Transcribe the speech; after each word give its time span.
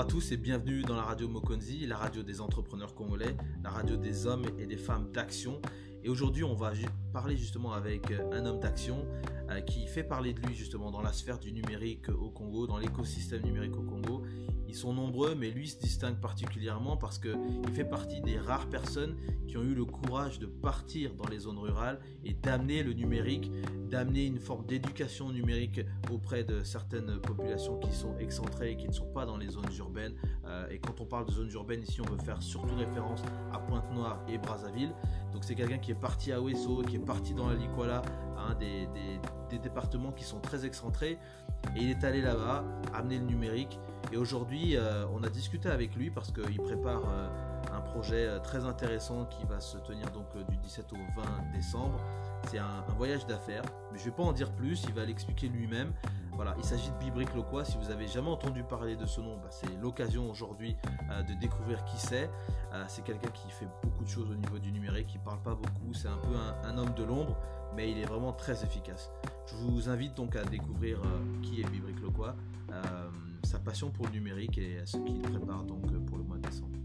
à 0.00 0.04
tous 0.06 0.32
et 0.32 0.38
bienvenue 0.38 0.80
dans 0.80 0.96
la 0.96 1.02
radio 1.02 1.28
Mokonzi, 1.28 1.84
la 1.86 1.98
radio 1.98 2.22
des 2.22 2.40
entrepreneurs 2.40 2.94
congolais, 2.94 3.36
la 3.62 3.68
radio 3.68 3.98
des 3.98 4.26
hommes 4.26 4.46
et 4.58 4.64
des 4.64 4.78
femmes 4.78 5.12
d'action. 5.12 5.60
Et 6.02 6.08
aujourd'hui, 6.08 6.42
on 6.42 6.54
va 6.54 6.72
parler 7.12 7.36
justement 7.36 7.74
avec 7.74 8.10
euh, 8.10 8.32
un 8.32 8.46
homme 8.46 8.60
d'action 8.60 9.04
euh, 9.50 9.60
qui 9.60 9.86
fait 9.86 10.02
parler 10.02 10.32
de 10.32 10.40
lui 10.40 10.54
justement 10.54 10.90
dans 10.90 11.02
la 11.02 11.12
sphère 11.12 11.38
du 11.38 11.52
numérique 11.52 12.08
au 12.08 12.30
Congo, 12.30 12.66
dans 12.66 12.78
l'écosystème 12.78 13.42
numérique 13.42 13.76
au 13.76 13.82
Congo. 13.82 14.22
Ils 14.70 14.76
sont 14.76 14.94
nombreux, 14.94 15.34
mais 15.34 15.50
lui 15.50 15.66
se 15.66 15.80
distingue 15.80 16.20
particulièrement 16.20 16.96
parce 16.96 17.18
qu'il 17.18 17.34
fait 17.74 17.84
partie 17.84 18.20
des 18.20 18.38
rares 18.38 18.68
personnes 18.68 19.16
qui 19.48 19.56
ont 19.56 19.64
eu 19.64 19.74
le 19.74 19.84
courage 19.84 20.38
de 20.38 20.46
partir 20.46 21.12
dans 21.16 21.28
les 21.28 21.40
zones 21.40 21.58
rurales 21.58 21.98
et 22.24 22.34
d'amener 22.34 22.84
le 22.84 22.92
numérique, 22.92 23.50
d'amener 23.90 24.26
une 24.26 24.38
forme 24.38 24.64
d'éducation 24.66 25.30
numérique 25.30 25.80
auprès 26.12 26.44
de 26.44 26.62
certaines 26.62 27.20
populations 27.20 27.80
qui 27.80 27.92
sont 27.92 28.16
excentrées 28.18 28.70
et 28.70 28.76
qui 28.76 28.86
ne 28.86 28.92
sont 28.92 29.12
pas 29.12 29.26
dans 29.26 29.38
les 29.38 29.48
zones 29.48 29.74
urbaines. 29.76 30.14
Euh, 30.46 30.68
et 30.70 30.78
quand 30.78 31.00
on 31.00 31.04
parle 31.04 31.26
de 31.26 31.32
zones 31.32 31.50
urbaines, 31.50 31.82
ici, 31.82 32.00
on 32.00 32.08
veut 32.08 32.22
faire 32.22 32.40
surtout 32.40 32.76
référence 32.76 33.22
à 33.52 33.58
Pointe-Noire 33.58 34.24
et 34.28 34.38
Brazzaville. 34.38 34.92
Donc 35.32 35.44
c'est 35.44 35.54
quelqu'un 35.54 35.78
qui 35.78 35.90
est 35.90 36.00
parti 36.00 36.32
à 36.32 36.40
Ouesso, 36.40 36.82
qui 36.82 36.96
est 36.96 37.04
parti 37.04 37.34
dans 37.34 37.48
la 37.48 37.54
Likwala, 37.54 38.02
un 38.36 38.54
des, 38.54 38.88
départements 39.62 40.12
qui 40.12 40.24
sont 40.24 40.40
très 40.40 40.64
excentrés. 40.64 41.18
Et 41.76 41.82
il 41.82 41.90
est 41.90 42.04
allé 42.04 42.22
là-bas, 42.22 42.64
amener 42.94 43.18
le 43.18 43.24
numérique. 43.24 43.78
Et 44.12 44.16
aujourd'hui, 44.16 44.76
euh, 44.76 45.04
on 45.14 45.22
a 45.22 45.28
discuté 45.28 45.68
avec 45.68 45.94
lui 45.94 46.10
parce 46.10 46.32
qu'il 46.32 46.56
prépare 46.56 47.02
euh, 47.06 47.28
un 47.72 47.80
projet 47.80 48.26
euh, 48.26 48.38
très 48.38 48.64
intéressant 48.64 49.26
qui 49.26 49.44
va 49.44 49.60
se 49.60 49.76
tenir 49.78 50.10
donc 50.10 50.26
du 50.48 50.56
17 50.56 50.92
au 50.92 50.96
20 50.96 51.52
décembre. 51.52 52.00
C'est 52.48 52.58
un, 52.58 52.84
voyage 52.96 53.26
d'affaires, 53.26 53.62
mais 53.92 53.98
je 53.98 54.04
ne 54.04 54.10
vais 54.10 54.16
pas 54.16 54.22
en 54.22 54.32
dire 54.32 54.50
plus, 54.52 54.84
il 54.88 54.94
va 54.94 55.04
l'expliquer 55.04 55.48
lui-même. 55.48 55.92
Voilà, 56.32 56.54
il 56.58 56.64
s'agit 56.64 56.90
de 56.90 56.96
Bibrick 56.96 57.34
Loquois. 57.34 57.64
Si 57.64 57.76
vous 57.76 57.90
avez 57.90 58.06
jamais 58.06 58.30
entendu 58.30 58.62
parler 58.62 58.96
de 58.96 59.06
ce 59.06 59.20
nom, 59.20 59.36
bah, 59.36 59.48
c'est 59.50 59.74
l'occasion 59.80 60.30
aujourd'hui 60.30 60.76
de 61.28 61.34
découvrir 61.34 61.84
qui 61.84 61.98
c'est. 61.98 62.30
c'est 62.88 63.04
quelqu'un 63.04 63.30
qui 63.30 63.50
fait 63.50 63.68
beaucoup 63.82 64.04
de 64.04 64.08
choses 64.08 64.30
au 64.30 64.34
niveau 64.34 64.58
du 64.58 64.72
numérique, 64.72 65.08
qui 65.08 65.18
parle 65.18 65.40
pas 65.42 65.54
beaucoup, 65.54 65.92
c'est 65.92 66.08
un 66.08 66.16
peu 66.18 66.34
un 66.64 66.78
homme 66.78 66.94
de 66.94 67.04
l'ombre, 67.04 67.36
mais 67.74 67.90
il 67.90 67.98
est 67.98 68.04
vraiment 68.04 68.32
très 68.32 68.64
efficace. 68.64 69.10
Je 69.46 69.54
vous 69.54 69.88
invite 69.88 70.14
donc 70.16 70.36
à 70.36 70.44
découvrir 70.44 70.98
euh, 70.98 71.42
qui 71.42 71.60
est 71.60 71.70
Bibrick 71.70 72.00
Loquois, 72.00 72.34
euh, 72.72 73.08
sa 73.44 73.58
passion 73.58 73.90
pour 73.90 74.06
le 74.06 74.12
numérique 74.12 74.58
et 74.58 74.78
ce 74.84 74.96
qu'il 74.98 75.20
prépare 75.20 75.64
donc 75.64 75.84
euh, 75.92 75.98
pour 76.00 76.18
le 76.18 76.24
mois 76.24 76.36
de 76.36 76.42
décembre. 76.42 76.79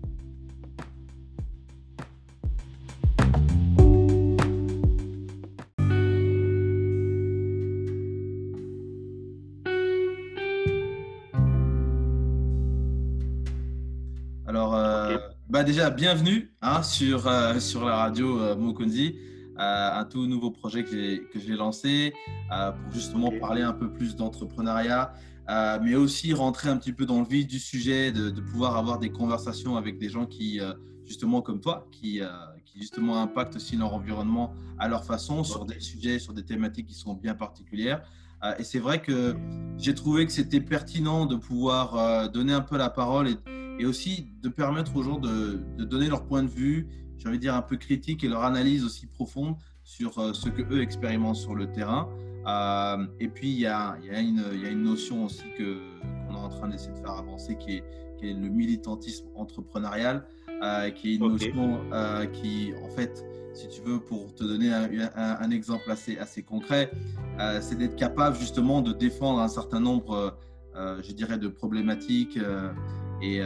Alors, 14.56 14.72
bah 15.50 15.66
déjà, 15.66 15.89
bienvenue 15.89 16.56
hein, 16.61 16.81
sur, 16.81 17.30
sur 17.59 17.84
la 17.84 17.98
radio 17.98 18.56
Mokonzi 18.56 19.17
un 19.58 20.06
tout 20.06 20.28
nouveau 20.28 20.50
projet 20.50 20.86
que 20.86 21.39
j'ai 21.39 21.56
lancé 21.56 22.14
euh, 22.53 22.72
pour 22.72 22.94
justement 22.94 23.31
parler 23.38 23.64
un 23.64 23.73
peu 23.73 23.92
plus 23.92 24.16
d'entrepreneuriat, 24.16 25.12
euh, 25.50 25.78
mais 25.84 25.95
aussi 25.95 26.31
rentrer 26.31 26.70
un 26.70 26.78
petit 26.78 26.94
peu 26.94 27.06
dans 27.06 27.20
le 27.20 27.25
vif 27.25 27.47
du 27.47 27.59
sujet, 27.59 28.14
de, 28.14 28.30
pouvoir 28.39 28.78
avoir 28.78 28.97
des 28.97 29.09
conversations 29.09 29.75
avec 29.75 29.97
des 29.97 30.08
gens 30.08 30.25
qui, 30.25 30.62
euh, 30.62 30.72
justement 31.06 31.42
comme 31.42 31.59
toi, 31.59 31.90
qui, 31.92 32.22
qui 32.66 32.80
justement 32.80 33.22
impactent 33.22 33.58
aussi 33.58 33.75
leur 33.75 33.94
environnement 33.94 34.53
à 34.80 34.88
leur 34.88 35.03
façon 35.03 35.44
sur 35.44 35.66
des 35.66 35.81
sujets, 35.81 36.17
sur 36.17 36.31
des 36.31 36.45
thématiques 36.45 36.88
qui 36.88 36.95
sont 36.95 37.14
bien 37.14 37.36
particulières. 37.36 38.02
et 38.58 38.64
c'est 38.64 38.80
vrai 38.80 39.02
que 39.02 39.36
j'ai 39.78 39.94
trouvé 39.94 40.25
que 40.25 40.31
c'était 40.31 40.62
pertinent 40.62 41.25
de 41.25 41.36
pouvoir 41.36 42.30
donner 42.30 42.53
un 42.53 42.62
peu 42.62 42.78
la 42.78 42.90
parole 42.90 43.28
et, 43.28 43.36
et 43.80 43.86
aussi 43.86 44.28
de 44.42 44.50
permettre 44.50 44.95
aux 44.95 45.04
gens 45.04 45.20
de, 45.20 45.62
de 45.78 45.84
donner 45.84 46.08
leur 46.08 46.25
point 46.25 46.44
de 46.44 46.50
vue 46.50 46.88
j'ai 47.18 47.30
envie 47.30 47.38
de 47.38 47.41
dire, 47.41 47.56
un 47.56 47.62
peu 47.62 47.78
critique 47.78 48.24
et 48.24 48.28
leur 48.28 48.44
analyse 48.44 48.84
aussi 48.84 49.08
profonde 49.08 49.56
sur 49.84 50.18
euh, 50.19 50.34
ce 50.34 50.50
que 50.50 50.62
eux 50.74 50.81
expérimentent 50.81 51.36
sur 51.36 51.56
le 51.56 51.72
terrain. 51.72 52.09
Euh, 52.47 53.06
et 53.19 53.28
puis, 53.28 53.50
il 53.50 53.59
y 53.59 53.66
a, 53.66 53.97
y, 54.03 54.08
une, 54.08 54.44
y 54.62 54.66
a 54.66 54.69
une 54.69 54.84
notion 54.84 55.25
aussi 55.25 55.46
que, 55.58 55.80
qu'on 56.28 56.35
est 56.35 56.40
en 56.40 56.50
train 56.50 56.68
d'essayer 56.68 56.94
de 56.94 57.00
faire 57.00 57.18
avancer 57.18 57.56
qui 57.58 57.78
est, 57.78 57.84
qui 58.18 58.30
est 58.30 58.34
le 58.34 58.50
militantisme 58.50 59.28
entrepreneurial, 59.35 60.25
euh, 60.62 60.90
qui 60.91 61.14
est 61.14 61.16
une 61.16 61.28
notion 61.28 61.81
qui, 62.34 62.74
en 62.84 62.90
fait, 62.90 63.25
si 63.53 63.68
tu 63.69 63.81
veux, 63.81 64.00
pour 64.00 64.35
te 64.35 64.44
donner 64.44 64.72
un, 64.72 64.90
un, 65.16 65.52
exemple 65.52 65.90
assez, 65.90 66.18
assez 66.18 66.44
concret, 66.44 66.91
c'est 67.62 67.78
d'être 67.78 67.96
capable 67.96 68.35
justement 68.35 68.81
de 68.81 68.91
défendre 68.91 69.40
un 69.40 69.47
certain 69.47 69.80
nombre, 69.80 70.38
je 70.75 71.12
dirais, 71.14 71.38
de 71.38 71.47
problématiques 71.47 72.38
et 73.22 73.42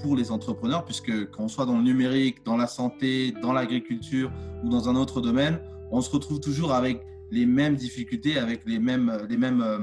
pour 0.00 0.16
les 0.16 0.30
entrepreneurs, 0.30 0.84
puisque 0.84 1.30
qu'on 1.30 1.48
soit 1.48 1.66
dans 1.66 1.76
le 1.76 1.82
numérique, 1.82 2.44
dans 2.44 2.56
la 2.56 2.66
santé, 2.66 3.32
dans 3.42 3.52
l'agriculture 3.52 4.30
ou 4.62 4.68
dans 4.68 4.88
un 4.88 4.96
autre 4.96 5.20
domaine, 5.20 5.60
on 5.90 6.00
se 6.00 6.10
retrouve 6.10 6.40
toujours 6.40 6.72
avec 6.72 7.04
les 7.30 7.46
mêmes 7.46 7.76
difficultés, 7.76 8.38
avec 8.38 8.62
les 8.66 8.78
mêmes, 8.78 9.12
les 9.28 9.36
mêmes. 9.36 9.60
Euh, 9.60 9.78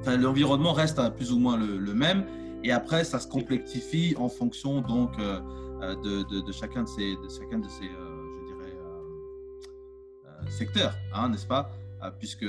enfin, 0.00 0.16
l'environnement 0.16 0.72
reste 0.72 1.00
plus 1.16 1.32
ou 1.32 1.38
moins 1.38 1.56
le, 1.56 1.94
même, 1.94 2.24
et 2.64 2.72
après, 2.72 3.04
ça 3.04 3.18
se 3.18 3.26
complexifie 3.26 4.14
en 4.18 4.28
fonction 4.28 4.80
donc 4.80 5.10
euh, 5.18 5.40
euh, 5.82 5.94
de, 5.96 6.40
de, 6.42 6.52
chacun 6.52 6.82
de 6.82 6.88
ces, 6.88 7.16
de 7.16 7.28
chacun 7.28 7.58
de 7.58 7.68
ces, 7.68 7.84
je 7.84 8.46
dirais, 8.46 8.76
secteurs, 10.50 10.94
hein, 11.14 11.28
n'est-ce 11.28 11.46
pas? 11.46 11.70
Puisque 12.18 12.46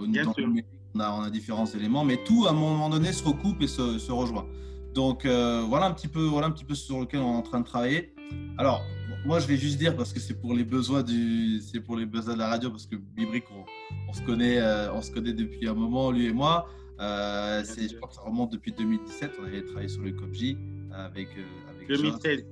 au 0.00 0.06
niveau 0.06 0.32
on 0.94 1.00
a, 1.00 1.12
on 1.12 1.22
a 1.22 1.30
différents 1.30 1.66
éléments, 1.66 2.04
mais 2.04 2.16
tout 2.24 2.46
à 2.48 2.50
un 2.50 2.54
moment 2.54 2.88
donné 2.88 3.12
se 3.12 3.22
recoupe 3.22 3.62
et 3.62 3.68
se, 3.68 3.98
se 3.98 4.10
rejoint. 4.10 4.46
Donc 4.94 5.24
euh, 5.24 5.64
voilà 5.68 5.86
un 5.86 5.92
petit 5.92 6.08
peu, 6.08 6.22
voilà 6.22 6.46
un 6.46 6.50
petit 6.50 6.64
peu 6.64 6.74
sur 6.74 7.00
lequel 7.00 7.20
on 7.20 7.34
est 7.34 7.36
en 7.36 7.42
train 7.42 7.60
de 7.60 7.66
travailler. 7.66 8.14
Alors 8.56 8.82
moi 9.24 9.40
je 9.40 9.46
vais 9.46 9.56
juste 9.56 9.78
dire 9.78 9.96
parce 9.96 10.12
que 10.12 10.20
c'est 10.20 10.34
pour 10.40 10.54
les 10.54 10.64
besoins 10.64 11.02
du, 11.02 11.60
c'est 11.60 11.80
pour 11.80 11.96
les 11.96 12.06
besoins 12.06 12.34
de 12.34 12.38
la 12.38 12.48
radio 12.48 12.70
parce 12.70 12.86
que 12.86 12.96
Bibrick 12.96 13.44
on, 14.08 14.12
se 14.12 14.22
connaît, 14.22 14.58
euh, 14.58 14.92
on 14.92 15.02
se 15.02 15.10
connaît 15.10 15.32
depuis 15.32 15.68
un 15.68 15.74
moment 15.74 16.10
lui 16.10 16.26
et 16.26 16.32
moi. 16.32 16.68
Euh, 17.00 17.62
c'est, 17.64 17.88
je 17.88 17.96
crois 17.96 18.08
que 18.08 18.14
ça 18.14 18.22
remonte 18.22 18.50
depuis 18.50 18.72
2017. 18.72 19.32
On 19.40 19.44
avait 19.44 19.62
travaillé 19.62 19.88
sur 19.88 20.02
le 20.02 20.12
COPJ 20.12 20.56
avec, 20.92 21.28
avec 21.68 21.88
2016. 21.88 22.46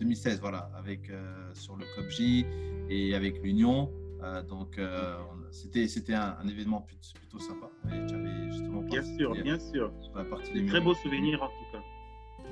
2016 0.00 0.40
voilà 0.40 0.70
avec 0.76 1.12
sur 1.52 1.76
le 1.76 1.84
COPJ 1.94 2.44
et 2.88 3.14
avec 3.14 3.42
l'Union. 3.42 3.90
donc 4.48 4.80
c'était 5.50 5.86
c'était 5.88 6.14
un, 6.14 6.48
événement 6.48 6.80
plutôt, 6.80 7.38
sympa. 7.38 7.70
bien 8.88 9.02
sûr, 9.02 9.34
bien 9.42 9.58
sûr. 9.58 9.92
la 10.14 10.24
partie 10.24 10.64
très 10.66 10.80
beau 10.80 10.94
souvenir 10.94 11.42
en 11.42 11.48
tout 11.48 11.52
cas. 11.52 11.61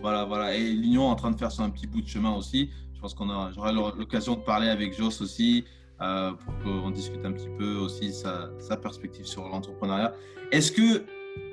Voilà, 0.00 0.24
voilà. 0.24 0.54
Et 0.54 0.72
l'Union 0.72 1.08
est 1.08 1.12
en 1.12 1.16
train 1.16 1.30
de 1.30 1.36
faire 1.36 1.50
un 1.60 1.70
petit 1.70 1.86
bout 1.86 2.00
de 2.00 2.08
chemin 2.08 2.34
aussi. 2.34 2.70
Je 2.94 3.00
pense 3.00 3.14
qu'on 3.14 3.30
aura 3.30 3.72
l'occasion 3.72 4.34
de 4.34 4.40
parler 4.40 4.68
avec 4.68 4.96
Joss 4.96 5.20
aussi 5.22 5.64
euh, 6.02 6.32
pour 6.32 6.54
qu'on 6.62 6.90
discute 6.90 7.24
un 7.24 7.32
petit 7.32 7.48
peu 7.58 7.76
aussi 7.76 8.12
sa, 8.12 8.76
perspective 8.76 9.24
sur 9.24 9.48
l'entrepreneuriat. 9.48 10.14
Est-ce 10.52 10.72
que 10.72 11.04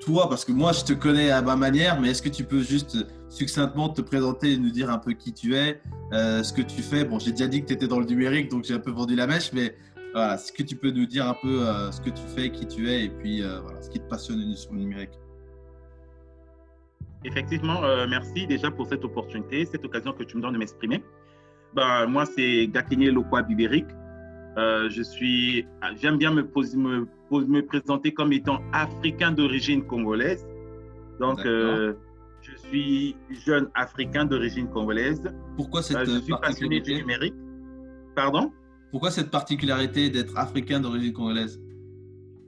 toi, 0.02 0.28
parce 0.28 0.44
que 0.44 0.52
moi 0.52 0.74
je 0.74 0.84
te 0.84 0.94
connais 0.94 1.30
à 1.32 1.42
ma 1.42 1.56
manière, 1.56 2.02
mais 2.02 2.10
est-ce 2.10 2.22
que 2.22 2.30
tu 2.30 2.44
peux 2.44 2.62
juste 2.62 2.98
succinctement 3.30 3.90
te 3.90 4.02
présenter 4.02 4.54
et 4.54 4.58
nous 4.58 4.72
dire 4.72 4.90
un 4.90 4.98
peu 4.98 5.14
qui 5.14 5.34
tu 5.34 5.56
es, 5.56 5.82
euh, 6.12 6.44
ce 6.44 6.52
que 6.52 6.62
tu 6.62 6.82
fais? 6.82 7.06
Bon, 7.06 7.20
j'ai 7.20 7.32
déjà 7.32 7.48
dit 7.48 7.62
que 7.62 7.68
tu 7.68 7.74
étais 7.74 7.88
dans 7.88 8.00
le 8.00 8.06
numérique, 8.06 8.50
donc 8.50 8.64
j'ai 8.64 8.74
un 8.74 8.80
peu 8.80 8.92
vendu 8.92 9.16
la 9.16 9.28
mèche, 9.28 9.52
mais 9.54 9.76
voilà, 10.14 10.36
est-ce 10.36 10.52
que 10.52 10.64
tu 10.64 10.76
peux 10.76 10.92
nous 10.92 11.06
dire 11.06 11.28
un 11.28 11.36
peu 11.42 11.66
euh, 11.68 11.92
ce 11.92 12.02
que 12.02 12.10
tu 12.10 12.24
fais, 12.36 12.50
qui 12.50 12.66
tu 12.68 12.90
es 12.90 13.06
et 13.06 13.10
puis 13.10 13.42
voilà, 13.42 13.82
ce 13.82 13.90
qui 13.90 14.00
te 14.00 14.08
passionne 14.10 14.54
sur 14.56 14.74
le 14.74 14.80
numérique 14.80 15.18
Effectivement, 17.24 17.84
euh, 17.84 18.06
merci 18.10 18.48
déjà 18.48 18.72
pour 18.72 18.88
cette 18.88 19.04
opportunité, 19.04 19.66
cette 19.66 19.84
occasion 19.84 20.14
que 20.14 20.24
tu 20.24 20.38
me 20.38 20.42
donnes 20.42 20.54
de 20.54 20.60
m'exprimer. 20.60 21.04
Ben, 21.74 22.06
moi, 22.08 22.26
c'est 22.26 22.68
Gakine 22.68 23.10
Lokwa 23.10 23.42
Bibérique. 23.42 23.88
je 24.56 25.02
suis, 25.04 25.66
j'aime 26.02 26.18
bien 26.18 26.32
me, 26.32 26.44
me, 26.44 27.08
me, 27.32 27.62
présenter 27.62 28.14
comme 28.14 28.32
étant 28.34 28.60
africain 28.72 29.32
d'origine 29.32 29.84
congolaise. 29.86 30.48
Donc, 31.20 31.40
je 32.48 32.56
suis 32.56 33.16
jeune 33.46 33.70
africain 33.76 34.26
d'origine 34.26 34.70
congolaise. 34.70 35.22
Pourquoi 35.56 35.82
cette 35.82 36.06
Je 36.06 36.20
suis 36.20 36.34
passionné 36.42 36.80
du 36.80 36.96
numérique. 36.96 37.36
Pardon? 38.16 38.52
Pourquoi 38.92 39.12
cette 39.12 39.32
particularité 39.32 40.10
d'être 40.10 40.38
africain 40.38 40.80
d'origine 40.80 41.14
congolaise? 41.14 41.62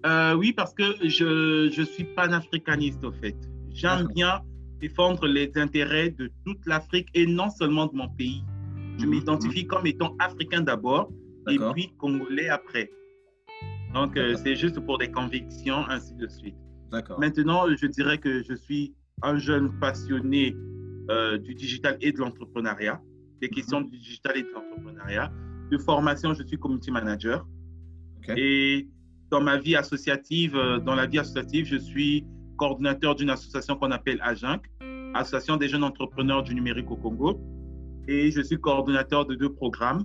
Euh, 0.05 0.33
Oui, 0.35 0.53
parce 0.53 0.73
que 0.73 0.83
je, 1.03 1.69
je 1.71 1.81
suis 1.81 2.05
panafricaniste, 2.05 3.03
au 3.03 3.11
fait. 3.11 3.35
J'aime 3.71 4.07
bien 4.15 4.41
défendre 4.79 5.27
les 5.27 5.51
intérêts 5.55 6.09
de 6.09 6.31
toute 6.45 6.65
l'Afrique 6.65 7.09
et 7.13 7.25
non 7.25 7.49
seulement 7.49 7.87
de 7.87 7.95
mon 7.95 8.09
pays. 8.09 8.43
Je 8.97 9.05
mhm. 9.05 9.11
m'identifie 9.11 9.65
comme 9.65 9.85
étant 9.85 10.15
africain 10.19 10.61
d'abord 10.61 11.11
et 11.49 11.57
puis 11.73 11.93
congolais 11.97 12.49
après. 12.49 12.89
Donc, 13.93 14.17
euh, 14.17 14.35
c'est 14.43 14.55
juste 14.55 14.79
pour 14.79 14.99
des 14.99 15.09
convictions, 15.09 15.87
ainsi 15.89 16.13
de 16.13 16.27
suite. 16.27 16.55
Maintenant, 17.17 17.65
je 17.75 17.87
dirais 17.87 18.17
que 18.17 18.43
je 18.43 18.53
suis 18.53 18.93
un 19.23 19.37
jeune 19.37 19.77
passionné 19.79 20.55
euh, 21.09 21.37
du 21.37 21.55
digital 21.55 21.97
et 22.01 22.11
de 22.11 22.19
l'entrepreneuriat, 22.19 23.01
des 23.41 23.47
mhm. 23.47 23.53
questions 23.53 23.81
du 23.81 23.97
digital 23.97 24.37
et 24.37 24.43
de 24.43 24.49
l'entrepreneuriat 24.49 25.31
de 25.69 25.77
formation, 25.77 26.33
je 26.33 26.43
suis 26.43 26.57
community 26.57 26.91
manager. 26.91 27.45
Et 28.35 28.87
dans 29.31 29.41
ma 29.41 29.57
vie 29.57 29.75
associative, 29.75 30.55
euh, 30.55 30.79
dans 30.79 30.95
la 30.95 31.07
vie 31.07 31.19
associative, 31.19 31.65
je 31.65 31.77
suis 31.77 32.25
coordinateur 32.59 33.15
d'une 33.15 33.29
association 33.31 33.75
qu'on 33.77 33.91
appelle 33.91 34.19
AJINC, 34.21 34.61
Association 35.15 35.57
des 35.57 35.67
jeunes 35.69 35.83
entrepreneurs 35.83 36.43
du 36.43 36.53
numérique 36.53 36.91
au 36.91 36.95
Congo. 36.95 37.39
Et 38.07 38.29
je 38.31 38.41
suis 38.41 38.59
coordonnateur 38.59 39.25
de 39.25 39.35
deux 39.35 39.51
programmes. 39.51 40.03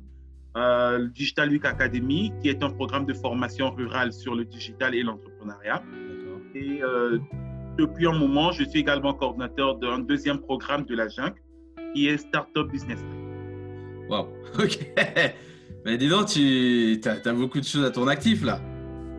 Euh, 0.57 1.09
Digital 1.09 1.51
Week 1.51 1.65
Academy, 1.65 2.33
qui 2.41 2.49
est 2.49 2.63
un 2.63 2.71
programme 2.71 3.07
de 3.07 3.13
formation 3.13 3.71
rurale 3.71 4.13
sur 4.13 4.35
le 4.35 4.45
digital 4.45 4.95
et 4.95 5.03
l'entrepreneuriat. 5.03 5.83
Et 6.55 6.81
euh, 6.83 7.19
depuis 7.77 8.07
un 8.07 8.17
moment, 8.17 8.53
je 8.53 8.63
suis 8.63 8.81
également 8.81 9.13
coordonnateur 9.15 9.77
d'un 9.77 9.99
deuxième 9.99 10.39
programme 10.39 10.85
de 10.85 10.95
la 10.95 11.09
Jungle, 11.09 11.35
qui 11.93 12.07
est 12.07 12.19
Startup 12.19 12.71
Business. 12.71 13.01
Wow, 14.09 14.29
ok. 14.63 14.79
Mais 15.85 15.99
dis 15.99 16.09
donc, 16.09 16.29
tu 16.29 17.01
as, 17.05 17.33
beaucoup 17.33 17.59
de 17.59 17.65
choses 17.65 17.85
à 17.85 17.91
ton 17.91 18.07
actif 18.07 18.45
là. 18.45 18.61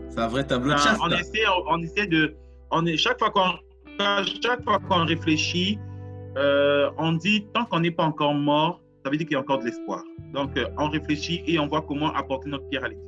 C'est 0.09 0.19
un 0.19 0.27
vrai 0.27 0.47
tableau 0.47 0.71
de 0.71 0.75
ben, 0.75 0.81
chasse. 0.81 0.97
On 1.03 1.11
essaie, 1.11 1.43
on 1.67 1.81
essaie 1.81 2.07
de. 2.07 2.33
On 2.71 2.85
est, 2.85 2.97
chaque 2.97 3.19
fois 3.19 3.31
qu'on 3.31 3.59
chaque 4.41 4.63
fois 4.63 4.79
qu'on 4.79 5.05
réfléchit, 5.05 5.79
euh, 6.37 6.89
on 6.97 7.13
dit 7.13 7.45
tant 7.53 7.65
qu'on 7.65 7.79
n'est 7.79 7.91
pas 7.91 8.03
encore 8.03 8.33
mort, 8.33 8.81
ça 9.03 9.09
veut 9.09 9.17
dire 9.17 9.27
qu'il 9.27 9.35
y 9.35 9.37
a 9.37 9.41
encore 9.41 9.59
de 9.59 9.65
l'espoir. 9.65 10.03
Donc, 10.33 10.57
euh, 10.57 10.65
on 10.77 10.89
réfléchit 10.89 11.43
et 11.47 11.59
on 11.59 11.67
voit 11.67 11.81
comment 11.81 12.13
apporter 12.13 12.49
notre 12.49 12.67
pierre 12.69 12.83
à 12.83 12.89
l'édifice. 12.89 13.05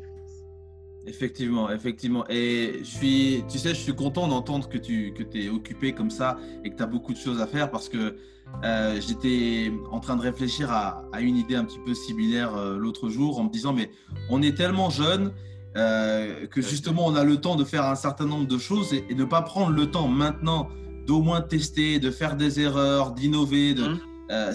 Effectivement, 1.05 1.69
effectivement. 1.71 2.25
Et 2.29 2.79
je 2.79 2.83
suis, 2.83 3.43
tu 3.49 3.57
sais, 3.57 3.69
je 3.69 3.79
suis 3.79 3.95
content 3.95 4.27
d'entendre 4.27 4.67
que 4.67 4.77
tu 4.77 5.13
que 5.13 5.23
es 5.37 5.49
occupé 5.49 5.93
comme 5.93 6.09
ça 6.09 6.37
et 6.63 6.69
que 6.69 6.75
tu 6.75 6.83
as 6.83 6.87
beaucoup 6.87 7.13
de 7.13 7.17
choses 7.17 7.41
à 7.41 7.47
faire 7.47 7.71
parce 7.71 7.87
que 7.87 8.17
euh, 8.63 8.99
j'étais 8.99 9.71
en 9.91 9.99
train 9.99 10.15
de 10.17 10.21
réfléchir 10.21 10.69
à, 10.71 11.03
une 11.19 11.37
idée 11.37 11.55
un 11.55 11.63
petit 11.65 11.79
peu 11.85 11.93
similaire 11.93 12.55
l'autre 12.77 13.09
jour 13.09 13.39
en 13.39 13.45
me 13.45 13.49
disant, 13.49 13.73
mais 13.73 13.89
on 14.29 14.41
est 14.41 14.55
tellement 14.55 14.89
jeune 14.89 15.33
que 15.77 16.61
justement 16.61 17.05
on 17.05 17.15
a 17.15 17.23
le 17.23 17.37
temps 17.37 17.55
de 17.55 17.63
faire 17.63 17.85
un 17.85 17.95
certain 17.95 18.25
nombre 18.25 18.47
de 18.47 18.57
choses 18.57 18.93
et, 18.93 19.05
et 19.09 19.15
ne 19.15 19.25
pas 19.25 19.43
prendre 19.43 19.71
le 19.71 19.91
temps 19.91 20.07
maintenant 20.07 20.69
d'au 21.07 21.21
moins 21.21 21.41
tester, 21.41 21.99
de 21.99 22.11
faire 22.11 22.35
des 22.35 22.59
erreurs, 22.59 23.11
d'innover. 23.11 23.73
De, 23.73 23.87
mmh. 23.87 23.99
euh, 24.31 24.53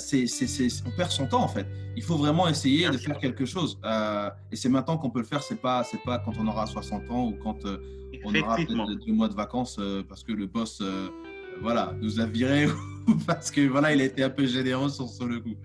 on 0.87 0.91
perd 0.91 1.11
son 1.11 1.27
temps 1.27 1.43
en 1.43 1.49
fait. 1.49 1.67
Il 1.97 2.03
faut 2.03 2.17
vraiment 2.17 2.47
essayer 2.49 2.89
de 2.89 2.99
faire 2.99 3.19
quelque 3.19 3.45
chose. 3.45 3.79
Euh, 3.85 4.31
et 4.53 4.57
c'est 4.57 4.69
maintenant 4.69 4.99
qu'on 4.99 5.11
peut 5.11 5.21
le 5.21 5.27
faire. 5.27 5.43
C'est 5.43 5.61
pas, 5.61 5.83
c'est 5.83 6.03
pas 6.03 6.19
quand 6.19 6.35
on 6.39 6.47
aura 6.47 6.67
60 6.67 7.11
ans 7.11 7.27
ou 7.27 7.33
quand 7.43 7.65
euh, 7.65 7.79
on 8.25 8.35
aura 8.35 8.57
deux 8.65 9.13
mois 9.13 9.29
de 9.29 9.35
vacances 9.35 9.81
parce 10.09 10.23
que 10.23 10.33
le 10.33 10.47
boss, 10.47 10.83
voilà, 11.61 11.95
nous 12.01 12.21
a 12.21 12.27
viré 12.27 12.67
ou 13.09 13.15
parce 13.27 13.51
que 13.51 13.67
voilà, 13.67 13.95
il 13.95 14.01
a 14.01 14.05
été 14.05 14.23
un 14.23 14.31
peu 14.31 14.47
généreux 14.47 14.91
sur, 14.91 15.09
sur 15.09 15.27
le 15.27 15.41
coup. 15.41 15.57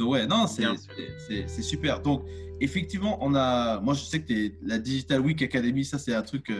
Donc 0.00 0.12
ouais, 0.12 0.26
non, 0.26 0.46
c'est 0.46 1.62
super. 1.62 2.00
Donc 2.00 2.24
effectivement, 2.58 3.18
on 3.20 3.34
a, 3.34 3.80
moi 3.80 3.92
je 3.92 4.00
sais 4.00 4.22
que 4.22 4.32
es, 4.32 4.54
la 4.62 4.78
Digital 4.78 5.20
Week 5.20 5.42
Academy, 5.42 5.84
ça 5.84 5.98
c'est 5.98 6.14
un 6.14 6.22
truc, 6.22 6.50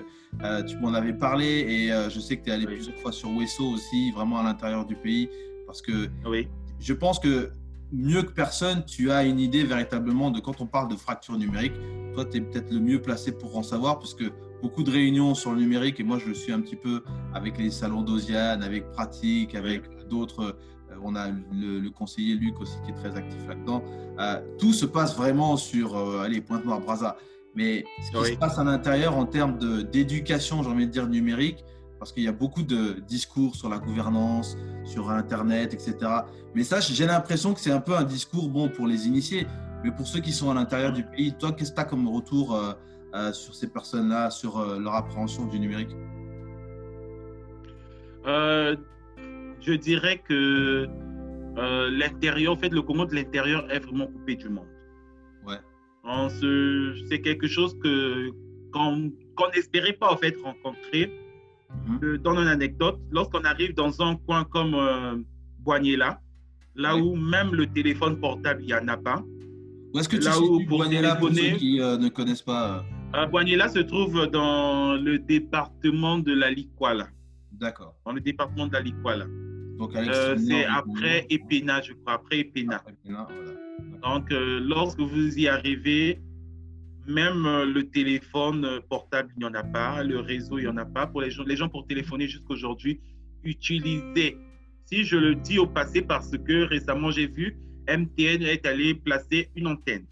euh, 0.42 0.62
tu 0.62 0.76
m'en 0.76 0.92
avais 0.92 1.14
parlé 1.14 1.46
et 1.46 1.92
euh, 1.92 2.10
je 2.10 2.20
sais 2.20 2.36
que 2.36 2.44
tu 2.44 2.50
es 2.50 2.52
allé 2.52 2.66
plusieurs 2.66 2.96
fois 2.96 3.12
sur 3.12 3.30
Wesso 3.30 3.64
aussi, 3.64 4.10
vraiment 4.12 4.40
à 4.40 4.42
l'intérieur 4.42 4.84
du 4.84 4.94
pays, 4.94 5.30
parce 5.66 5.80
que 5.80 6.08
oui. 6.26 6.48
je 6.80 6.92
pense 6.92 7.18
que 7.18 7.50
mieux 7.92 8.22
que 8.22 8.32
personne, 8.32 8.84
tu 8.84 9.10
as 9.10 9.24
une 9.24 9.40
idée 9.40 9.64
véritablement 9.64 10.30
de 10.30 10.38
quand 10.40 10.60
on 10.60 10.66
parle 10.66 10.88
de 10.90 10.96
fracture 10.96 11.38
numérique, 11.38 11.72
toi 12.12 12.26
tu 12.26 12.36
es 12.36 12.40
peut-être 12.42 12.70
le 12.70 12.80
mieux 12.80 13.00
placé 13.00 13.32
pour 13.32 13.56
en 13.56 13.62
savoir, 13.62 13.98
parce 13.98 14.12
que 14.12 14.24
beaucoup 14.60 14.82
de 14.82 14.90
réunions 14.90 15.34
sur 15.34 15.52
le 15.52 15.60
numérique, 15.60 15.98
et 15.98 16.02
moi 16.02 16.18
je 16.18 16.26
le 16.26 16.34
suis 16.34 16.52
un 16.52 16.60
petit 16.60 16.76
peu 16.76 17.02
avec 17.32 17.56
les 17.56 17.70
salons 17.70 18.02
d'Osiane, 18.02 18.62
avec 18.62 18.90
Pratique, 18.92 19.54
avec 19.54 19.82
d'autres 20.08 20.40
euh, 20.42 20.52
on 21.04 21.14
a 21.14 21.28
le, 21.52 21.88
conseiller 21.90 22.34
Luc 22.34 22.60
aussi 22.60 22.76
qui 22.84 22.90
est 22.90 22.94
très 22.94 23.16
actif 23.16 23.46
là-dedans. 23.48 23.82
Euh, 24.18 24.40
tout 24.58 24.72
se 24.72 24.86
passe 24.86 25.16
vraiment 25.16 25.56
sur, 25.56 25.96
euh, 25.96 26.22
allez, 26.22 26.40
Pointe-Noire, 26.40 26.80
Brazza. 26.80 27.16
Mais 27.54 27.84
ce 28.02 28.16
qui 28.16 28.32
se 28.32 28.38
passe 28.38 28.58
à 28.58 28.64
l'intérieur 28.64 29.16
en 29.16 29.26
termes 29.26 29.58
d'éducation, 29.90 30.62
j'ai 30.62 30.70
envie 30.70 30.86
de 30.86 30.92
dire 30.92 31.08
numérique, 31.08 31.64
parce 31.98 32.12
qu'il 32.12 32.22
y 32.22 32.28
a 32.28 32.32
beaucoup 32.32 32.62
de 32.62 33.00
discours 33.06 33.56
sur 33.56 33.68
la 33.68 33.78
gouvernance, 33.78 34.56
sur 34.84 35.10
Internet, 35.10 35.74
etc. 35.74 35.96
Mais 36.54 36.62
ça, 36.62 36.80
j'ai 36.80 37.06
l'impression 37.06 37.52
que 37.52 37.60
c'est 37.60 37.72
un 37.72 37.80
peu 37.80 37.96
un 37.96 38.04
discours 38.04 38.48
bon 38.48 38.68
pour 38.68 38.86
les 38.86 39.08
initiés. 39.08 39.46
Mais 39.82 39.90
pour 39.90 40.06
ceux 40.06 40.20
qui 40.20 40.32
sont 40.32 40.50
à 40.50 40.54
l'intérieur 40.54 40.92
du 40.92 41.02
pays, 41.02 41.34
toi, 41.38 41.52
qu'est-ce 41.52 41.70
que 41.70 41.76
tu 41.76 41.80
as 41.80 41.84
comme 41.84 42.08
retour 42.08 42.56
sur 43.32 43.54
ces 43.54 43.66
personnes-là, 43.66 44.30
sur 44.30 44.64
leur 44.78 44.94
appréhension 44.94 45.46
du 45.46 45.58
numérique? 45.58 45.96
Je 49.60 49.72
dirais 49.72 50.22
que 50.26 50.88
euh, 51.58 51.90
l'intérieur, 51.90 52.52
en 52.52 52.56
fait, 52.56 52.72
le 52.72 52.82
Congo 52.82 53.06
de 53.06 53.14
l'intérieur 53.14 53.70
est 53.70 53.80
vraiment 53.80 54.06
coupé 54.06 54.36
du 54.36 54.48
monde. 54.48 54.68
Ouais. 55.46 55.56
C'est 57.08 57.20
quelque 57.20 57.46
chose 57.46 57.76
que 57.82 58.30
qu'on 58.72 59.12
n'espérait 59.54 59.92
pas 59.94 60.12
en 60.12 60.16
fait 60.16 60.36
rencontrer. 60.42 61.12
Mm 61.86 62.18
Dans 62.18 62.34
une 62.40 62.48
anecdote, 62.48 62.98
lorsqu'on 63.10 63.42
arrive 63.42 63.74
dans 63.74 64.00
un 64.00 64.16
coin 64.16 64.44
comme 64.44 64.74
euh, 64.74 65.16
Boignela, 65.60 66.20
là 66.74 66.96
où 66.96 67.16
même 67.16 67.54
le 67.54 67.66
téléphone 67.66 68.18
portable, 68.18 68.62
il 68.62 68.66
n'y 68.66 68.74
en 68.74 68.88
a 68.88 68.96
pas. 68.96 69.22
Où 69.92 69.98
est-ce 69.98 70.08
que 70.08 70.16
tu 70.16 70.24
là 70.24 70.38
où 70.38 70.64
pour 70.66 70.78
Boignela, 70.78 71.16
pour 71.16 71.30
ceux 71.30 71.56
qui 71.56 71.80
euh, 71.80 71.96
ne 71.96 72.08
connaissent 72.08 72.42
pas 72.42 72.84
euh... 73.14 73.26
Boignela 73.26 73.68
se 73.68 73.80
trouve 73.80 74.26
dans 74.28 74.94
le 74.94 75.18
département 75.18 76.18
de 76.18 76.32
la 76.32 76.50
Likwala. 76.50 77.08
D'accord. 77.52 77.94
Dans 78.06 78.12
le 78.12 78.20
département 78.20 78.66
de 78.68 78.72
la 78.72 78.80
Likwala. 78.80 79.26
Euh, 79.80 80.36
c'est 80.36 80.64
après 80.66 81.26
Epina, 81.30 81.80
je 81.80 81.92
crois, 81.92 82.14
après 82.14 82.40
Epina. 82.40 82.82
Donc, 84.02 84.30
euh, 84.30 84.60
lorsque 84.60 85.00
vous 85.00 85.38
y 85.38 85.48
arrivez, 85.48 86.20
même 87.06 87.46
euh, 87.46 87.64
le 87.64 87.88
téléphone 87.88 88.80
portable, 88.88 89.30
il 89.36 89.40
n'y 89.40 89.46
en 89.46 89.54
a 89.54 89.62
pas, 89.62 90.02
le 90.02 90.20
réseau, 90.20 90.58
il 90.58 90.62
n'y 90.62 90.68
en 90.68 90.76
a 90.76 90.84
pas. 90.84 91.06
Pour 91.06 91.22
les 91.22 91.30
gens, 91.30 91.44
les 91.44 91.56
gens 91.56 91.68
pour 91.68 91.86
téléphoner 91.86 92.28
jusqu'aujourd'hui, 92.28 93.00
utiliser. 93.42 94.36
Si 94.84 95.04
je 95.04 95.16
le 95.16 95.34
dis 95.34 95.58
au 95.58 95.66
passé, 95.66 96.02
parce 96.02 96.36
que 96.36 96.64
récemment, 96.64 97.10
j'ai 97.10 97.26
vu 97.26 97.56
MTN 97.88 98.42
est 98.42 98.66
allé 98.66 98.94
placer 98.94 99.50
une 99.56 99.68
antenne. 99.68 100.06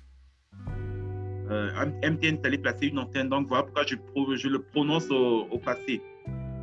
MTN 1.51 2.35
est 2.35 2.47
allé 2.47 2.59
placer 2.59 2.87
une 2.87 2.99
antenne. 2.99 3.29
Donc, 3.29 3.49
voilà 3.49 3.65
pourquoi 3.65 3.85
je, 3.87 3.97
je 4.37 4.49
le 4.49 4.61
prononce 4.61 5.11
au, 5.11 5.47
au 5.51 5.59
passé. 5.59 6.01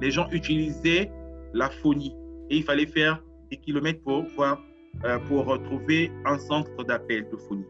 Les 0.02 0.12
gens 0.12 0.30
utilisaient 0.32 1.12
la 1.54 1.70
phonie 1.70 2.16
et 2.50 2.58
il 2.58 2.64
fallait 2.64 2.86
faire 2.86 3.22
des 3.50 3.58
kilomètres 3.58 4.02
pour, 4.02 4.26
pour, 4.36 4.46
euh, 4.46 5.20
pour 5.28 5.46
retrouver 5.46 6.12
un 6.26 6.38
centre 6.38 6.84
d'appel 6.84 7.28
de 7.32 7.38
phonie. 7.38 7.66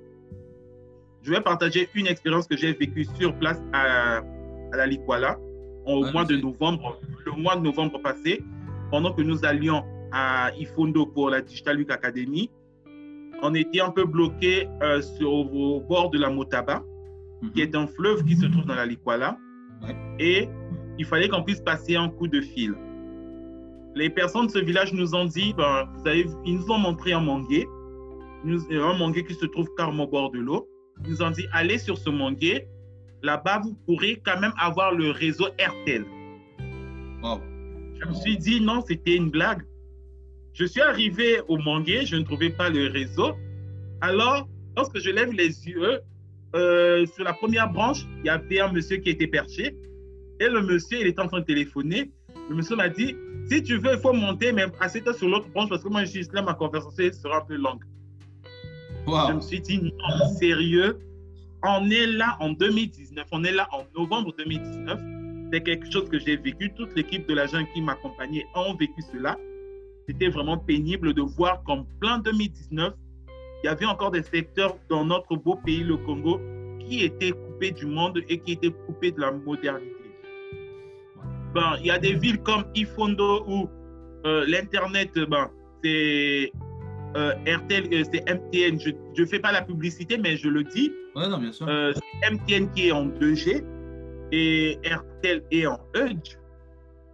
Je 1.23 1.31
vais 1.31 1.41
partager 1.41 1.89
une 1.95 2.07
expérience 2.07 2.47
que 2.47 2.55
j'ai 2.55 2.73
vécue 2.73 3.05
sur 3.17 3.33
place 3.39 3.61
à, 3.73 4.17
à 4.71 4.77
la 4.77 4.85
Likwala 4.85 5.39
au 5.85 6.05
mois 6.11 6.25
de 6.25 6.35
novembre, 6.35 6.99
le 7.25 7.31
mois 7.31 7.55
de 7.55 7.61
novembre 7.61 7.99
passé, 8.01 8.43
pendant 8.91 9.13
que 9.13 9.21
nous 9.21 9.43
allions 9.45 9.83
à 10.11 10.51
Ifondo 10.57 11.05
pour 11.05 11.29
la 11.29 11.41
Digital 11.41 11.77
Week 11.77 11.91
Academy. 11.91 12.49
On 13.41 13.53
était 13.53 13.81
un 13.81 13.89
peu 13.89 14.05
bloqué 14.05 14.67
euh, 14.81 15.01
sur, 15.01 15.31
au 15.33 15.81
bord 15.81 16.09
de 16.09 16.19
la 16.19 16.29
Motaba, 16.29 16.83
qui 17.53 17.61
est 17.61 17.75
un 17.75 17.87
fleuve 17.87 18.23
qui 18.23 18.35
se 18.35 18.45
trouve 18.45 18.65
dans 18.65 18.75
la 18.75 18.85
Likwala. 18.85 19.37
Et 20.19 20.47
il 20.97 21.05
fallait 21.05 21.27
qu'on 21.27 21.43
puisse 21.43 21.59
passer 21.59 21.95
un 21.95 22.09
coup 22.09 22.27
de 22.27 22.41
fil 22.41 22.75
les 23.95 24.09
personnes 24.09 24.47
de 24.47 24.51
ce 24.51 24.59
village 24.59 24.93
nous 24.93 25.15
ont 25.15 25.25
dit, 25.25 25.53
ben, 25.53 25.89
vous 25.93 26.03
savez, 26.03 26.25
ils 26.45 26.57
nous 26.57 26.69
ont 26.69 26.77
montré 26.77 27.13
un 27.13 27.21
manguier, 27.21 27.65
un 28.45 28.97
manguier 28.97 29.23
qui 29.23 29.33
se 29.33 29.45
trouve 29.45 29.69
carrément 29.77 30.03
au 30.03 30.07
bord 30.07 30.31
de 30.31 30.39
l'eau. 30.39 30.69
Ils 31.03 31.11
nous 31.11 31.21
ont 31.21 31.31
dit, 31.31 31.45
allez 31.53 31.77
sur 31.77 31.97
ce 31.97 32.09
manguier, 32.09 32.67
là-bas, 33.23 33.61
vous 33.63 33.73
pourrez 33.85 34.21
quand 34.23 34.39
même 34.39 34.53
avoir 34.57 34.93
le 34.93 35.11
réseau 35.11 35.45
RTL. 35.45 36.05
Je 38.01 38.07
me 38.07 38.13
suis 38.13 38.37
dit, 38.37 38.61
non, 38.61 38.83
c'était 38.85 39.15
une 39.15 39.29
blague. 39.29 39.63
Je 40.53 40.65
suis 40.65 40.81
arrivé 40.81 41.41
au 41.47 41.57
manguier, 41.57 42.05
je 42.05 42.17
ne 42.17 42.23
trouvais 42.23 42.49
pas 42.49 42.69
le 42.69 42.87
réseau. 42.87 43.33
Alors, 44.01 44.47
lorsque 44.75 44.99
je 44.99 45.09
lève 45.09 45.31
les 45.31 45.67
yeux, 45.67 46.01
euh, 46.55 47.05
sur 47.07 47.23
la 47.23 47.33
première 47.33 47.71
branche, 47.71 48.05
il 48.19 48.27
y 48.27 48.29
avait 48.29 48.59
un 48.59 48.71
monsieur 48.71 48.97
qui 48.97 49.09
était 49.09 49.27
perché. 49.27 49.75
Et 50.39 50.47
le 50.47 50.61
monsieur, 50.61 50.99
il 50.99 51.07
était 51.07 51.21
en 51.21 51.27
train 51.27 51.39
de 51.39 51.45
téléphoner. 51.45 52.11
Le 52.49 52.55
monsieur 52.55 52.75
m'a 52.75 52.89
dit, 52.89 53.15
si 53.49 53.63
tu 53.63 53.77
veux, 53.77 53.93
il 53.93 53.99
faut 53.99 54.13
monter, 54.13 54.51
mais 54.51 54.65
assieds-toi 54.79 55.13
sur 55.13 55.27
l'autre 55.27 55.49
branche 55.49 55.69
parce 55.69 55.83
que 55.83 55.89
moi, 55.89 56.03
je 56.03 56.09
suis 56.09 56.27
là, 56.33 56.41
ma 56.41 56.53
conversation 56.53 57.11
sera 57.11 57.45
peu 57.45 57.55
longue. 57.55 57.83
Je 59.07 59.33
me 59.33 59.41
suis 59.41 59.59
dit, 59.61 59.81
non, 59.81 60.27
sérieux, 60.39 60.99
on 61.63 61.89
est 61.89 62.07
là 62.07 62.37
en 62.39 62.49
2019, 62.49 63.25
on 63.31 63.43
est 63.43 63.51
là 63.51 63.67
en 63.71 63.83
novembre 63.99 64.33
2019. 64.37 64.99
C'est 65.51 65.61
quelque 65.61 65.91
chose 65.91 66.09
que 66.09 66.19
j'ai 66.19 66.37
vécu. 66.37 66.71
Toute 66.75 66.95
l'équipe 66.95 67.27
de 67.27 67.33
l'agent 67.33 67.63
qui 67.73 67.81
m'accompagnait 67.81 68.45
ont 68.55 68.75
vécu 68.75 69.01
cela. 69.13 69.37
C'était 70.07 70.29
vraiment 70.29 70.57
pénible 70.57 71.13
de 71.13 71.21
voir 71.21 71.63
qu'en 71.63 71.83
plein 71.99 72.19
2019, 72.19 72.93
il 73.63 73.67
y 73.67 73.69
avait 73.69 73.85
encore 73.85 74.11
des 74.11 74.23
secteurs 74.23 74.75
dans 74.89 75.05
notre 75.05 75.35
beau 75.35 75.55
pays, 75.55 75.83
le 75.83 75.97
Congo, 75.97 76.39
qui 76.79 77.03
étaient 77.03 77.31
coupés 77.31 77.71
du 77.71 77.85
monde 77.85 78.21
et 78.29 78.39
qui 78.39 78.53
étaient 78.53 78.71
coupés 78.85 79.11
de 79.11 79.21
la 79.21 79.31
modernité. 79.31 79.94
Ben, 81.55 81.77
il 81.79 81.85
y 81.85 81.91
a 81.91 81.97
des 81.97 82.13
villes 82.13 82.41
comme 82.43 82.65
Ifondo 82.75 83.45
où 83.47 83.69
euh, 84.25 84.45
l'Internet, 84.45 85.11
ben, 85.15 85.49
c'est 85.81 86.51
euh, 87.15 87.33
RTL, 87.47 87.87
euh, 87.93 88.03
c'est 88.11 88.29
MTN. 88.29 88.77
Je 88.77 89.21
ne 89.21 89.25
fais 89.25 89.39
pas 89.39 89.53
la 89.53 89.61
publicité, 89.61 90.17
mais 90.17 90.35
je 90.35 90.49
le 90.49 90.65
dis. 90.65 90.91
Ouais, 91.15 91.29
non, 91.29 91.37
bien 91.37 91.53
sûr. 91.53 91.65
c'est 91.67 92.31
MTN 92.31 92.69
qui 92.73 92.89
est 92.89 92.91
en 92.91 93.07
2G 93.07 93.63
et 94.33 94.77
RTL 94.83 95.43
est 95.51 95.65
en 95.65 95.79
Edge. 95.95 96.35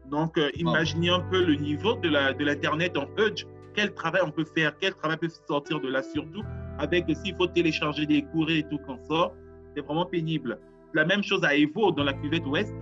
Donc, 0.09 0.37
imaginez 0.55 1.09
un 1.09 1.21
peu 1.21 1.45
le 1.45 1.55
niveau 1.55 1.93
de 1.97 2.09
l'Internet 2.43 2.95
de 2.95 2.99
en 2.99 3.07
Edge. 3.17 3.45
quel 3.75 3.93
travail 3.93 4.21
on 4.25 4.31
peut 4.31 4.43
faire, 4.55 4.75
quel 4.79 4.93
travail 4.95 5.17
peut 5.17 5.29
sortir 5.47 5.79
de 5.79 5.87
là, 5.87 6.01
surtout 6.01 6.43
avec 6.79 7.05
s'il 7.23 7.35
faut 7.35 7.47
télécharger 7.47 8.07
des 8.07 8.23
courriers 8.23 8.59
et 8.59 8.63
tout 8.63 8.79
qu'on 8.79 8.97
sort, 9.05 9.33
c'est 9.75 9.85
vraiment 9.85 10.05
pénible. 10.05 10.59
La 10.93 11.05
même 11.05 11.23
chose 11.23 11.43
à 11.45 11.55
Evo, 11.55 11.91
dans 11.91 12.03
la 12.03 12.13
cuvette 12.13 12.45
ouest, 12.47 12.75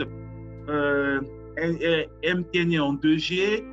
euh, 0.69 1.19
MTN 2.23 2.73
est 2.73 2.79
en 2.79 2.93
2G, 2.93 3.63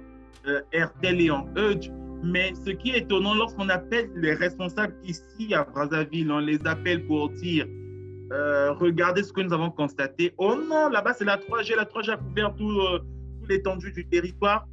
euh, 0.47 0.61
RTL 0.75 1.21
est 1.21 1.31
en 1.31 1.47
EDGE. 1.57 1.91
Mais 2.23 2.53
ce 2.55 2.71
qui 2.71 2.91
est 2.91 2.99
étonnant, 2.99 3.35
lorsqu'on 3.35 3.69
appelle 3.69 4.11
les 4.17 4.35
responsables 4.35 4.95
ici 5.05 5.55
à 5.55 5.65
Brazzaville, 5.65 6.31
on 6.31 6.39
les 6.39 6.59
appelle 6.67 7.07
pour 7.07 7.31
dire 7.31 7.67
euh, 8.33 8.73
regardez 8.73 9.23
ce 9.23 9.33
que 9.33 9.41
nous 9.41 9.53
avons 9.53 9.71
constaté. 9.71 10.33
Oh 10.39 10.57
non, 10.57 10.89
là-bas 10.89 11.15
c'est 11.15 11.25
la 11.25 11.37
3G, 11.37 11.77
la 11.77 11.85
3G 11.85 12.11
a 12.11 12.17
couvert 12.17 12.55
tout, 12.57 12.81
euh, 12.81 12.99
l'étendue 13.49 13.93
du 13.93 14.07
territoire. 14.09 14.67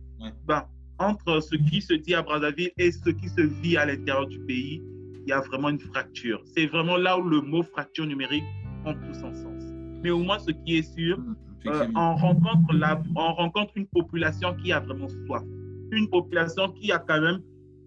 Ben, 0.47 0.63
entre 0.99 1.41
ce 1.41 1.55
qui 1.55 1.81
se 1.81 1.93
dit 1.93 2.15
à 2.15 2.21
Brazzaville 2.21 2.71
et 2.77 2.91
ce 2.91 3.09
qui 3.09 3.27
se 3.27 3.41
vit 3.41 3.77
à 3.77 3.85
l'intérieur 3.85 4.25
du 4.27 4.39
pays, 4.39 4.81
il 5.25 5.29
y 5.29 5.33
a 5.33 5.41
vraiment 5.41 5.69
une 5.69 5.79
fracture. 5.79 6.41
C'est 6.55 6.65
vraiment 6.67 6.97
là 6.97 7.17
où 7.17 7.23
le 7.23 7.41
mot 7.41 7.63
fracture 7.63 8.05
numérique 8.05 8.43
prend 8.83 8.93
tout 8.93 9.13
son 9.13 9.33
sens. 9.33 9.63
Mais 10.01 10.09
au 10.09 10.19
moins, 10.19 10.39
ce 10.39 10.51
qui 10.51 10.77
est 10.77 10.95
sûr, 10.95 11.17
mmh, 11.17 11.35
euh, 11.65 11.87
on, 11.95 12.15
rencontre 12.15 12.73
la, 12.73 13.01
on 13.15 13.33
rencontre 13.33 13.73
une 13.75 13.87
population 13.87 14.53
qui 14.55 14.71
a 14.71 14.79
vraiment 14.79 15.07
soif. 15.07 15.43
Une 15.91 16.09
population 16.09 16.69
qui 16.69 16.91
a 16.91 16.99
quand 16.99 17.21
même 17.21 17.41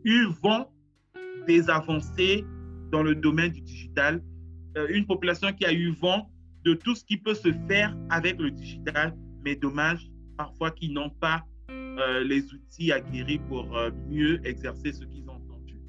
eu 0.04 0.26
vent 0.42 0.70
des 1.46 1.68
avancées 1.68 2.44
dans 2.90 3.02
le 3.02 3.14
domaine 3.14 3.52
du 3.52 3.60
digital. 3.60 4.22
Euh, 4.76 4.86
une 4.90 5.06
population 5.06 5.52
qui 5.52 5.64
a 5.64 5.72
eu 5.72 5.90
vent 5.90 6.30
de 6.64 6.74
tout 6.74 6.94
ce 6.94 7.04
qui 7.04 7.16
peut 7.16 7.34
se 7.34 7.52
faire 7.68 7.96
avec 8.10 8.38
le 8.40 8.50
digital, 8.50 9.16
mais 9.44 9.56
dommage 9.56 10.08
parfois 10.36 10.70
qu'ils 10.70 10.92
n'ont 10.92 11.10
pas 11.10 11.44
euh, 11.70 12.24
les 12.24 12.52
outils 12.52 12.92
acquis 12.92 13.38
pour 13.48 13.66
mieux 14.08 14.40
exercer 14.46 14.92
ce 14.92 15.04
qu'ils 15.04 15.28
ont 15.28 15.34
entendu. 15.34 15.80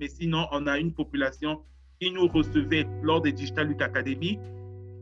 Mais 0.00 0.08
sinon, 0.08 0.46
on 0.52 0.66
a 0.66 0.78
une 0.78 0.92
population 0.92 1.62
qui 2.00 2.10
nous 2.10 2.26
recevait 2.26 2.86
lors 3.02 3.22
des 3.22 3.32
Digital 3.32 3.68
Week 3.68 3.80
Academy 3.80 4.38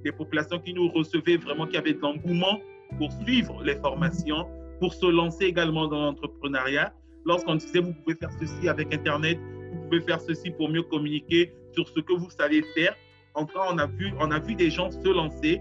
des 0.05 0.13
populations 0.13 0.59
qui 0.59 0.75
nous 0.75 0.89
recevaient 0.89 1.37
vraiment, 1.37 1.67
qui 1.67 1.77
avaient 1.77 1.95
de 1.95 2.01
l'engouement 2.01 2.61
pour 2.99 3.11
suivre 3.25 3.63
les 3.63 3.77
formations, 3.77 4.47
pour 4.81 4.95
se 4.95 5.07
lancer 5.07 5.45
également 5.47 5.87
dans 5.89 6.01
l'entrepreneuriat. 6.01 6.93
Lorsqu'on 7.25 7.55
disait, 7.55 7.81
vous 7.81 7.95
pouvez 7.95 8.17
faire 8.17 8.33
ceci 8.41 8.69
avec 8.69 8.93
Internet, 8.93 9.39
vous 9.73 9.83
pouvez 9.85 10.01
faire 10.01 10.21
ceci 10.21 10.51
pour 10.51 10.69
mieux 10.69 10.83
communiquer 10.83 11.53
sur 11.73 11.89
ce 11.89 12.01
que 12.01 12.13
vous 12.13 12.31
savez 12.31 12.63
faire. 12.75 12.95
Enfin, 13.35 13.61
on 13.71 13.79
a 13.79 13.87
vu, 13.87 14.13
on 14.21 14.31
a 14.31 14.39
vu 14.41 14.55
des 14.55 14.71
gens 14.71 14.91
se 14.91 15.09
lancer 15.09 15.61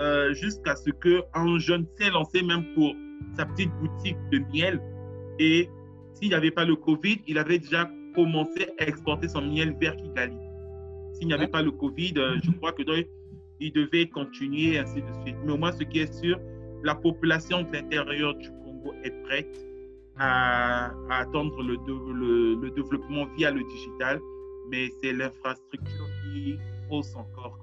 euh, 0.00 0.34
jusqu'à 0.34 0.76
ce 0.76 0.90
qu'un 0.90 1.58
jeune 1.58 1.86
s'est 1.98 2.10
lancé 2.10 2.42
même 2.42 2.64
pour 2.74 2.94
sa 3.36 3.46
petite 3.46 3.70
boutique 3.80 4.16
de 4.30 4.40
miel. 4.52 4.80
Et 5.38 5.70
s'il 6.14 6.28
n'y 6.28 6.34
avait 6.34 6.50
pas 6.50 6.64
le 6.64 6.76
Covid, 6.76 7.18
il 7.26 7.38
avait 7.38 7.58
déjà 7.58 7.88
commencé 8.14 8.66
à 8.78 8.86
exporter 8.86 9.28
son 9.28 9.42
miel 9.42 9.76
vers 9.80 9.96
Kigali. 9.96 10.36
S'il 11.12 11.28
n'y 11.28 11.34
avait 11.34 11.48
pas 11.48 11.62
le 11.62 11.70
Covid, 11.70 12.14
euh, 12.16 12.38
je 12.42 12.50
crois 12.52 12.72
que 12.72 12.82
dans 12.82 12.94
il 13.60 13.72
devait 13.72 14.08
continuer, 14.08 14.78
ainsi 14.78 15.02
de 15.02 15.12
suite. 15.22 15.36
Mais 15.44 15.52
au 15.52 15.58
moins, 15.58 15.72
ce 15.72 15.82
qui 15.84 16.00
est 16.00 16.12
sûr, 16.12 16.38
la 16.84 16.94
population 16.94 17.62
de 17.62 17.72
l'intérieur 17.72 18.34
du 18.34 18.50
Congo 18.50 18.94
est 19.04 19.14
prête 19.24 19.66
à, 20.18 20.90
attendre 21.10 21.62
le, 21.62 22.70
développement 22.70 23.26
via 23.36 23.50
le 23.50 23.62
digital, 23.62 24.20
mais 24.70 24.88
c'est 25.02 25.12
l'infrastructure 25.12 26.06
qui 26.22 26.58
pose 26.88 27.14
encore. 27.16 27.58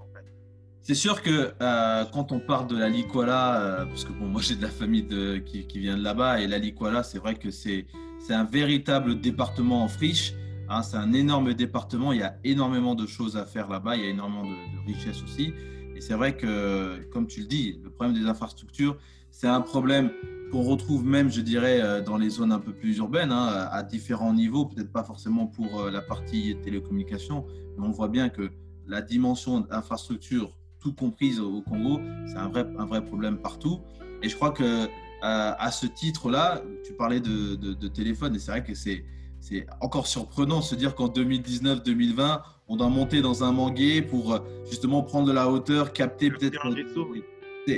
C'est 0.86 0.96
sûr 0.96 1.22
que 1.22 1.54
euh, 1.62 2.04
quand 2.12 2.34
on 2.34 2.42
parle 2.42 2.68
de 2.68 2.78
la 2.78 2.90
Likwala, 2.90 3.62
euh, 3.62 3.86
parce 3.86 4.04
que 4.04 4.12
bon, 4.12 4.26
moi 4.26 4.42
j'ai 4.42 4.58
de 4.58 4.62
la 4.62 4.68
famille 4.68 5.08
qui, 5.46 5.80
vient 5.80 5.98
de 5.98 6.04
là-bas, 6.04 6.42
et 6.42 6.48
la 6.48 6.58
Likwala, 6.58 7.04
c'est 7.04 7.20
vrai 7.20 7.36
que 7.36 7.52
c'est 7.52 7.86
un 8.30 8.44
véritable 8.44 9.22
département 9.22 9.86
en 9.86 9.88
friche. 9.88 10.34
Hein, 10.68 10.82
c'est 10.82 10.98
un 10.98 11.14
énorme 11.14 11.54
département, 11.54 12.12
il 12.12 12.20
y 12.20 12.24
a 12.24 12.36
énormément 12.44 12.96
de 12.96 13.06
choses 13.08 13.38
à 13.38 13.46
faire 13.46 13.70
là-bas, 13.70 13.96
il 13.96 14.04
y 14.04 14.08
a 14.08 14.10
énormément 14.10 14.44
de 14.44 14.86
richesses 14.86 15.24
aussi. 15.24 15.54
Et 15.96 16.02
c'est 16.02 16.14
vrai 16.14 16.36
que, 16.36 17.04
comme 17.12 17.28
tu 17.28 17.42
le 17.42 17.48
dis, 17.48 17.80
le 17.84 17.90
problème 17.90 18.16
des 18.16 18.28
infrastructures, 18.28 18.98
c'est 19.32 19.48
un 19.48 19.62
problème 19.62 20.12
qu'on 20.52 20.62
retrouve 20.62 21.04
même, 21.04 21.32
je 21.32 21.42
dirais, 21.42 21.82
euh, 21.82 22.02
dans 22.02 22.18
les 22.18 22.30
zones 22.30 22.52
un 22.52 22.60
peu 22.60 22.74
plus 22.74 22.98
urbaines, 22.98 23.32
hein, 23.32 23.68
à 23.72 23.82
différents 23.82 24.34
niveaux, 24.34 24.66
peut-être 24.66 24.92
pas 24.92 25.04
forcément 25.04 25.48
pour 25.48 25.82
euh, 25.82 25.92
la 25.92 26.02
partie 26.02 26.56
télécommunication, 26.62 27.46
mais 27.78 27.86
on 27.86 27.92
voit 27.92 28.08
bien 28.08 28.30
que 28.30 28.52
la 28.86 29.02
dimension 29.02 29.62
d'infrastructure, 29.62 30.56
tout 30.80 30.94
comprise 30.94 31.40
au 31.40 31.62
Congo, 31.62 32.02
c'est 32.28 32.38
un 32.38 32.50
vrai, 32.50 32.68
un 32.78 32.86
vrai 32.86 33.04
problème 33.04 33.38
partout. 33.38 33.80
Et 34.22 34.30
je 34.30 34.36
crois 34.36 34.52
que 34.52 34.64
euh, 34.64 34.88
à 35.22 35.72
ce 35.72 35.88
titre-là, 35.88 36.62
tu 36.86 36.94
parlais 36.94 37.20
de 37.20 37.88
téléphone, 37.88 38.36
et 38.36 38.40
c'est 38.40 38.52
vrai 38.52 38.64
que 38.64 38.76
c'est 38.76 39.04
c'est 39.44 39.66
encore 39.82 40.08
surprenant 40.08 40.60
de 40.60 40.64
se 40.64 40.74
dire 40.74 40.96
qu'en 40.96 41.10
2019-2020, 41.10 42.40
on 42.70 42.78
doit 42.78 42.88
monter 42.88 43.22
dans 43.22 43.44
un 43.44 43.52
manguier 43.52 44.02
pour 44.02 44.34
euh, 44.34 44.40
justement 44.70 45.04
prendre 45.04 45.28
de 45.28 45.34
la 45.34 45.50
hauteur, 45.50 45.92
capter 45.92 46.32
peut-être. 46.32 46.66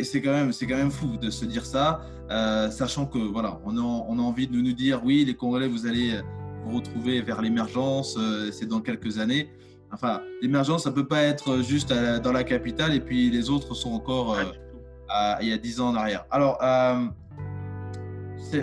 C'est 0.03 0.21
quand 0.21 0.31
même, 0.31 0.53
c'est 0.53 0.67
quand 0.67 0.77
même 0.77 0.91
fou 0.91 1.17
de 1.17 1.31
se 1.31 1.43
dire 1.43 1.65
ça, 1.65 2.01
euh, 2.29 2.69
sachant 2.69 3.07
que 3.07 3.17
voilà, 3.17 3.59
on 3.65 3.77
a, 3.77 3.81
on 3.81 4.19
a 4.19 4.21
envie 4.21 4.47
de 4.47 4.55
nous 4.55 4.73
dire 4.73 5.01
oui, 5.03 5.25
les 5.25 5.33
Congolais, 5.33 5.67
vous 5.67 5.87
allez 5.87 6.13
euh, 6.13 6.21
vous 6.65 6.75
retrouver 6.75 7.21
vers 7.21 7.41
l'émergence, 7.41 8.17
c'est 8.51 8.67
dans 8.67 8.81
quelques 8.81 9.17
années. 9.17 9.49
Enfin, 9.91 10.21
l'émergence, 10.43 10.83
ça 10.83 10.91
peut 10.91 11.07
pas 11.07 11.23
être 11.23 11.63
juste 11.63 11.93
dans 12.23 12.31
la 12.31 12.43
capitale 12.43 12.93
et 12.93 12.99
puis 12.99 13.29
les 13.29 13.49
autres 13.49 13.75
sont 13.75 13.93
encore 13.93 14.37
il 15.41 15.47
y 15.47 15.53
a 15.53 15.57
10 15.57 15.81
ans 15.81 15.89
en 15.89 15.95
arrière. 15.95 16.25
Alors, 16.31 16.59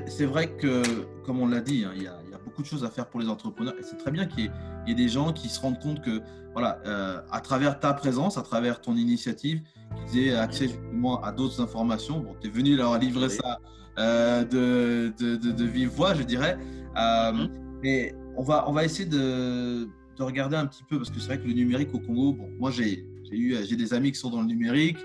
c'est 0.09 0.27
vrai 0.27 0.49
que, 0.49 0.83
comme 1.25 1.41
on 1.41 1.47
l'a 1.47 1.61
dit, 1.61 1.85
hein, 1.85 1.93
il 1.95 2.03
y 2.03 2.07
a 2.09 2.22
beaucoup 2.63 2.75
de 2.75 2.81
choses 2.81 2.85
à 2.85 2.91
faire 2.91 3.07
pour 3.07 3.21
les 3.21 3.29
entrepreneurs. 3.29 3.75
Et 3.79 3.83
c'est 3.83 3.97
très 3.97 4.11
bien 4.11 4.27
qu'il 4.27 4.51
y, 4.87 4.91
ait 4.91 4.95
des 4.95 5.09
gens 5.09 5.33
qui 5.33 5.49
se 5.49 5.61
rendent 5.61 5.81
compte 5.81 6.01
que, 6.01 6.23
voilà, 6.53 6.79
euh, 6.87 7.21
à 7.31 7.41
travers 7.41 7.81
ta 7.81 7.93
présence, 7.93 8.39
à 8.39 8.43
travers 8.43 8.81
ton 8.81 8.95
initiative, 8.97 9.63
qu'ils 10.07 10.29
aient 10.29 10.35
accès 10.35 10.69
justement 10.69 11.21
à 11.23 11.33
d'autres 11.33 11.61
informations. 11.61 12.21
Bon, 12.21 12.35
tu 12.41 12.49
es 12.49 12.51
venu 12.51 12.77
leur 12.77 12.97
livrer 12.99 13.29
ça 13.29 13.59
euh, 13.99 14.45
de, 14.45 15.13
de, 15.19 15.37
de, 15.37 15.65
vive 15.65 15.89
voix, 15.89 16.15
je 16.15 16.23
dirais. 16.23 16.57
Euh, 16.97 17.33
mhm. 17.33 17.49
Mais 17.83 18.15
on 18.37 18.43
va, 18.43 18.69
on 18.69 18.73
va 18.73 18.85
essayer 18.85 19.09
de, 19.09 19.89
de 20.17 20.23
regarder 20.23 20.57
un 20.57 20.67
petit 20.67 20.85
peu, 20.85 20.99
parce 20.99 21.11
que 21.11 21.19
c'est 21.19 21.27
vrai 21.27 21.41
que 21.41 21.47
le 21.47 21.55
numérique 21.55 21.93
au 21.95 21.99
Congo, 21.99 22.33
bon, 22.33 22.49
moi 22.59 22.71
j'ai 22.71 23.05
eu 23.33 23.57
j'ai 23.65 23.77
des 23.77 23.95
amis 23.95 24.13
qui 24.13 24.19
sont 24.19 24.31
dans 24.31 24.43
le 24.43 24.47
numérique 24.47 24.99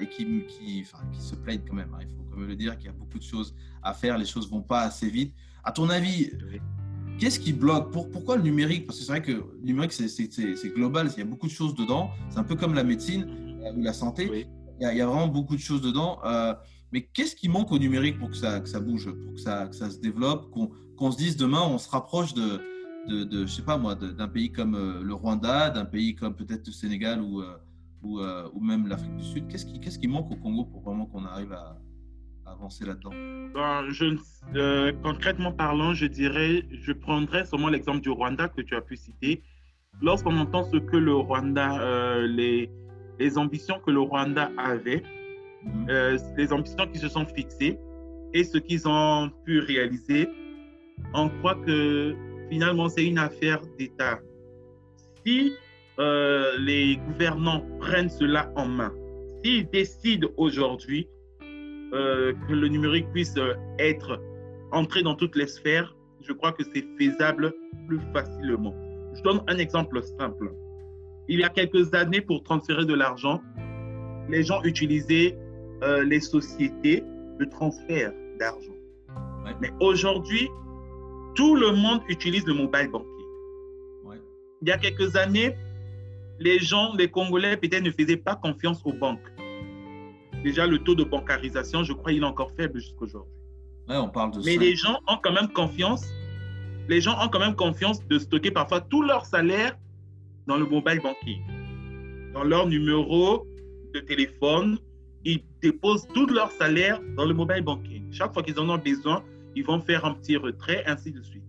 et 0.00 0.06
qui, 0.08 0.24
qui, 0.46 0.82
enfin, 0.86 1.04
qui 1.12 1.20
se 1.20 1.34
plaignent 1.36 1.62
quand 1.68 1.74
même. 1.74 1.92
Hein. 1.94 1.98
il 2.00 2.08
faut 2.08 2.24
quand 2.30 2.38
même 2.38 2.48
le 2.48 2.56
dire 2.56 2.76
qu'il 2.78 2.86
y 2.86 2.88
a 2.88 2.92
beaucoup 2.92 3.18
de 3.18 3.22
choses 3.22 3.54
à 3.82 3.92
faire, 3.92 4.16
les 4.16 4.24
choses 4.24 4.50
vont 4.50 4.62
pas 4.62 4.80
assez 4.80 5.08
vite. 5.10 5.34
À 5.64 5.72
ton 5.72 5.90
avis, 5.90 6.30
Qu'est-ce 7.18 7.40
qui 7.40 7.52
bloque 7.52 7.90
Pourquoi 7.90 8.36
le 8.36 8.42
numérique? 8.42 8.86
Parce 8.86 9.00
que 9.00 9.04
c'est 9.04 9.10
vrai 9.10 9.22
que 9.22 9.32
le 9.32 9.60
numérique, 9.64 9.92
c'est 9.92 10.74
global, 10.74 11.10
il 11.16 11.18
y 11.18 11.22
a 11.22 11.24
beaucoup 11.24 11.48
de 11.48 11.52
choses 11.52 11.74
dedans. 11.74 12.10
C'est 12.30 12.38
un 12.38 12.44
peu 12.44 12.54
comme 12.54 12.74
la 12.74 12.84
médecine 12.84 13.26
euh, 13.64 13.72
ou 13.72 13.82
la 13.82 13.92
santé. 13.92 14.46
Il, 14.80 14.84
y 14.84 15.00
a, 15.00 15.06
vraiment 15.06 15.26
beaucoup 15.26 15.56
de 15.56 15.60
choses 15.60 15.82
dedans. 15.82 16.20
Euh, 16.24 16.54
mais 16.92 17.02
qu'est-ce 17.02 17.34
qui 17.34 17.48
manque 17.48 17.72
au 17.72 17.78
numérique 17.78 18.20
pour 18.20 18.30
que 18.30 18.36
ça, 18.36 18.64
ça 18.64 18.78
bouge, 18.78 19.10
pour 19.10 19.34
que 19.34 19.40
ça, 19.40 19.68
ça 19.72 19.90
se 19.90 19.98
développe, 19.98 20.50
qu'on 20.96 21.10
se 21.10 21.16
dise 21.16 21.36
demain, 21.36 21.62
on 21.62 21.78
se 21.78 21.90
rapproche 21.90 22.34
de, 22.34 22.60
de, 23.08 23.24
de 23.24 23.46
je 23.46 23.52
sais 23.52 23.62
pas 23.62 23.78
moi, 23.78 23.96
d'un 23.96 24.28
pays 24.28 24.52
comme 24.52 24.76
euh, 24.76 25.02
le 25.02 25.14
Rwanda, 25.14 25.70
d'un 25.70 25.84
pays 25.86 26.14
comme 26.14 26.36
peut-être 26.36 26.68
le 26.68 26.72
Sénégal 26.72 27.20
ou, 27.20 27.42
ou, 28.04 28.20
ou 28.20 28.60
même 28.60 28.86
l'Afrique 28.86 29.16
du 29.16 29.24
Sud? 29.24 29.48
Qu'est-ce 29.48 29.66
qui, 29.66 29.80
qui 29.80 30.08
manque 30.08 30.30
au 30.30 30.36
Congo 30.36 30.64
pour 30.66 30.82
vraiment 30.82 31.06
qu'on 31.06 31.24
arrive 31.24 31.52
à, 31.52 31.76
avancer 32.50 32.84
là-dedans 32.84 33.10
ben, 33.54 33.84
euh, 34.54 34.92
Concrètement 35.02 35.52
parlant, 35.52 35.94
je 35.94 36.06
dirais, 36.06 36.64
je 36.70 36.92
prendrais 36.92 37.44
seulement 37.44 37.68
l'exemple 37.68 38.00
du 38.00 38.10
Rwanda 38.10 38.48
que 38.48 38.62
tu 38.62 38.74
as 38.74 38.80
pu 38.80 38.96
citer. 38.96 39.42
Lorsqu'on 40.00 40.36
entend 40.36 40.64
ce 40.64 40.76
que 40.76 40.96
le 40.96 41.14
Rwanda, 41.14 41.80
euh, 41.80 42.26
les, 42.26 42.70
les 43.18 43.38
ambitions 43.38 43.80
que 43.84 43.90
le 43.90 44.00
Rwanda 44.00 44.50
avait, 44.56 45.02
mhm. 45.64 45.86
euh, 45.90 46.18
les 46.36 46.52
ambitions 46.52 46.86
qui 46.86 46.98
se 46.98 47.08
sont 47.08 47.26
fixées 47.26 47.78
et 48.34 48.44
ce 48.44 48.58
qu'ils 48.58 48.86
ont 48.86 49.30
pu 49.44 49.60
réaliser, 49.60 50.28
on 51.14 51.28
croit 51.28 51.56
que 51.66 52.14
finalement 52.50 52.88
c'est 52.88 53.04
une 53.04 53.18
affaire 53.18 53.60
d'État. 53.78 54.18
Si 55.24 55.52
les 55.98 56.96
gouvernants 57.08 57.64
prennent 57.80 58.08
cela 58.08 58.52
en 58.54 58.66
main, 58.66 58.92
s'ils 59.42 59.68
décident 59.68 60.28
aujourd'hui 60.36 61.08
euh, 61.92 62.32
que 62.46 62.52
le 62.52 62.68
numérique 62.68 63.10
puisse 63.12 63.36
euh, 63.36 63.54
être 63.78 64.20
entré 64.72 65.02
dans 65.02 65.14
toutes 65.14 65.36
les 65.36 65.46
sphères, 65.46 65.96
je 66.20 66.32
crois 66.32 66.52
que 66.52 66.62
c'est 66.74 66.84
faisable 66.98 67.52
plus 67.86 68.00
facilement. 68.12 68.74
Je 69.14 69.22
donne 69.22 69.40
un 69.46 69.58
exemple 69.58 70.02
simple. 70.02 70.52
Il 71.28 71.40
y 71.40 71.44
a 71.44 71.48
quelques 71.48 71.94
années, 71.94 72.20
pour 72.20 72.42
transférer 72.42 72.84
de 72.84 72.94
l'argent, 72.94 73.40
les 74.28 74.42
gens 74.42 74.62
utilisaient 74.64 75.36
euh, 75.82 76.04
les 76.04 76.20
sociétés 76.20 77.02
de 77.38 77.44
transfert 77.44 78.12
d'argent. 78.38 78.74
Mais 79.60 79.70
aujourd'hui, 79.80 80.48
tout 81.34 81.54
le 81.54 81.72
monde 81.72 82.00
utilise 82.08 82.46
le 82.46 82.54
mobile 82.54 82.90
banking. 82.90 83.08
Il 84.60 84.68
y 84.68 84.72
a 84.72 84.78
quelques 84.78 85.16
années, 85.16 85.56
les 86.40 86.58
gens, 86.58 86.94
les 86.96 87.08
Congolais, 87.08 87.56
peut-être 87.56 87.82
ne 87.82 87.92
faisaient 87.92 88.16
pas 88.16 88.34
confiance 88.34 88.82
aux 88.84 88.92
banques. 88.92 89.20
Déjà, 90.42 90.66
le 90.66 90.78
taux 90.78 90.94
de 90.94 91.04
bancarisation, 91.04 91.82
je 91.82 91.92
crois, 91.92 92.12
il 92.12 92.22
est 92.22 92.26
encore 92.26 92.52
faible 92.52 92.78
jusqu'aujourd'hui. 92.80 93.32
Ouais, 93.88 93.96
on 93.96 94.08
parle 94.08 94.32
de 94.32 94.40
Mais 94.44 94.56
les 94.56 94.76
gens 94.76 95.00
ont 95.08 95.18
quand 95.22 95.32
même 95.32 95.48
confiance 95.48 96.06
les 96.88 97.02
gens 97.02 97.22
ont 97.22 97.28
quand 97.28 97.38
même 97.38 97.54
confiance 97.54 98.04
de 98.08 98.18
stocker 98.18 98.50
parfois 98.50 98.80
tout 98.80 99.02
leur 99.02 99.26
salaire 99.26 99.76
dans 100.46 100.56
le 100.56 100.64
mobile 100.64 101.00
banking, 101.02 101.42
dans 102.32 102.44
leur 102.44 102.66
numéro 102.66 103.46
de 103.94 104.00
téléphone. 104.00 104.78
Ils 105.24 105.42
déposent 105.60 106.06
tout 106.14 106.26
leur 106.26 106.50
salaire 106.52 107.00
dans 107.16 107.26
le 107.26 107.34
mobile 107.34 107.62
banking. 107.62 108.10
Chaque 108.10 108.32
fois 108.32 108.42
qu'ils 108.42 108.58
en 108.58 108.68
ont 108.70 108.78
besoin, 108.78 109.22
ils 109.54 109.64
vont 109.64 109.80
faire 109.80 110.04
un 110.04 110.14
petit 110.14 110.36
retrait, 110.36 110.82
ainsi 110.86 111.12
de 111.12 111.20
suite. 111.20 111.42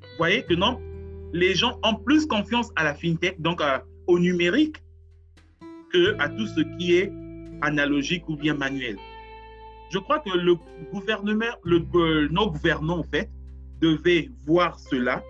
Vous 0.00 0.18
voyez 0.18 0.42
que 0.44 0.54
non, 0.54 0.80
les 1.32 1.54
gens 1.54 1.78
ont 1.82 1.94
plus 1.94 2.24
confiance 2.24 2.70
à 2.76 2.84
la 2.84 2.94
fintech, 2.94 3.40
donc 3.40 3.60
au 4.06 4.18
numérique, 4.18 4.76
que 5.92 6.16
à 6.18 6.30
tout 6.30 6.46
ce 6.46 6.60
qui 6.78 6.94
est 6.94 7.12
analogique 7.62 8.28
ou 8.28 8.36
bien 8.36 8.54
manuel. 8.54 8.96
Je 9.90 9.98
crois 9.98 10.18
que 10.20 10.30
le 10.30 10.56
gouvernement, 10.92 11.54
le, 11.64 11.82
euh, 11.94 12.28
nos 12.30 12.50
gouvernants, 12.50 13.00
en 13.00 13.04
fait, 13.04 13.30
devaient 13.80 14.30
voir 14.46 14.78
cela, 14.78 15.22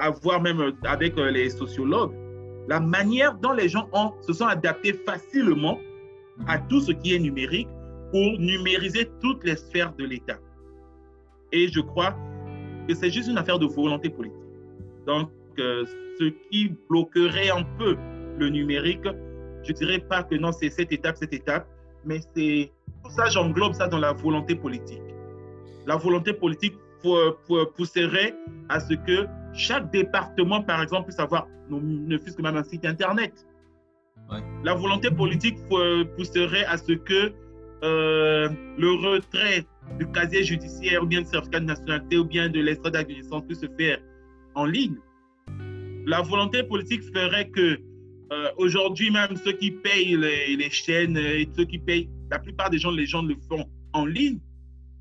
avoir 0.00 0.40
même 0.40 0.72
avec 0.84 1.18
euh, 1.18 1.30
les 1.30 1.50
sociologues, 1.50 2.14
la 2.68 2.80
manière 2.80 3.34
dont 3.34 3.52
les 3.52 3.68
gens 3.68 3.88
se 4.22 4.32
sont 4.32 4.46
adaptés 4.46 4.94
facilement 5.04 5.78
à 6.46 6.58
tout 6.58 6.80
ce 6.80 6.92
qui 6.92 7.14
est 7.14 7.18
numérique 7.18 7.68
pour 8.10 8.38
numériser 8.38 9.10
toutes 9.20 9.44
les 9.44 9.56
sphères 9.56 9.92
de 9.94 10.04
l'État. 10.04 10.38
Et 11.52 11.68
je 11.68 11.80
crois 11.80 12.16
que 12.88 12.94
c'est 12.94 13.10
juste 13.10 13.28
une 13.28 13.38
affaire 13.38 13.58
de 13.58 13.66
volonté 13.66 14.08
politique. 14.08 14.38
Donc, 15.06 15.30
euh, 15.58 15.84
ce 16.18 16.24
qui 16.50 16.74
bloquerait 16.88 17.50
un 17.50 17.64
peu 17.78 17.96
le 18.38 18.48
numérique, 18.48 19.06
je 19.64 19.72
ne 19.72 19.76
dirais 19.76 19.98
pas 19.98 20.22
que 20.22 20.34
non, 20.34 20.52
c'est 20.52 20.70
cette 20.70 20.92
étape, 20.92 21.16
cette 21.16 21.32
étape, 21.32 21.66
mais 22.04 22.20
c'est 22.34 22.70
tout 23.04 23.10
ça, 23.10 23.26
j'englobe 23.26 23.74
ça 23.74 23.88
dans 23.88 23.98
la 23.98 24.12
volonté 24.12 24.54
politique. 24.54 25.02
La 25.86 25.96
volonté 25.96 26.32
politique 26.32 26.74
pousserait 27.76 28.34
à 28.68 28.80
ce 28.80 28.94
que 28.94 29.26
chaque 29.52 29.90
département, 29.90 30.62
par 30.62 30.82
exemple, 30.82 31.06
puisse 31.06 31.18
avoir, 31.18 31.46
ne 31.70 32.16
fût-ce 32.18 32.36
que 32.36 32.42
même 32.42 32.56
un 32.56 32.62
site 32.62 32.84
Internet. 32.84 33.46
La 34.64 34.74
volonté 34.74 35.10
politique 35.10 35.58
pousserait 36.16 36.64
à 36.64 36.76
ce 36.76 36.92
que 36.92 37.32
euh, 37.84 38.48
le 38.78 39.10
retrait 39.10 39.66
du 39.98 40.06
casier 40.12 40.44
judiciaire 40.44 41.02
ou 41.02 41.06
bien 41.06 41.22
de 41.22 41.26
certificat 41.26 41.60
de 41.60 41.64
nationalité 41.64 42.16
ou 42.16 42.24
bien 42.24 42.48
de 42.48 42.60
l'extrait 42.60 42.92
d'acte 42.92 43.10
puisse 43.46 43.60
se 43.60 43.66
faire 43.76 43.98
en 44.54 44.64
ligne. 44.64 44.96
La 46.06 46.22
volonté 46.22 46.62
politique 46.62 47.02
ferait 47.12 47.48
que 47.50 47.78
euh, 48.32 48.50
aujourd'hui 48.56 49.10
même 49.10 49.36
ceux 49.36 49.52
qui 49.52 49.70
payent 49.70 50.16
les, 50.16 50.70
chaînes 50.70 51.18
ceux 51.54 51.64
qui 51.64 51.78
payent, 51.78 52.08
la 52.30 52.38
plupart 52.38 52.70
des 52.70 52.78
gens, 52.78 52.90
les 52.90 53.04
gens 53.04 53.22
le 53.22 53.36
font 53.48 53.68
en 53.92 54.06
ligne. 54.06 54.38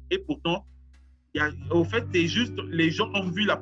Et 0.09 0.17
pourtant, 0.17 0.65
au 1.69 1.85
fait, 1.85 2.03
c'est 2.13 2.27
juste, 2.27 2.59
les 2.69 2.91
gens 2.91 3.09
ont 3.13 3.29
vu 3.29 3.45
la, 3.45 3.61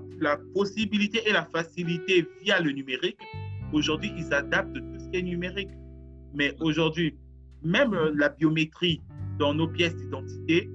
possibilité 0.56 1.22
et 1.28 1.34
la 1.34 1.46
facilité 1.46 2.28
via 2.42 2.60
le 2.60 2.72
numérique. 2.72 3.20
Aujourd'hui, 3.72 4.12
ils 4.18 4.34
adaptent 4.34 4.74
tout 4.74 5.00
ce 5.00 5.10
qui 5.10 5.18
est 5.18 5.22
numérique. 5.22 5.70
Mais 6.34 6.56
aujourd'hui, 6.60 7.16
même 7.62 7.96
la 8.16 8.30
biométrie 8.30 9.02
dans 9.38 9.54
nos 9.54 9.68
pièces 9.68 9.96
d'identité, 9.96 10.68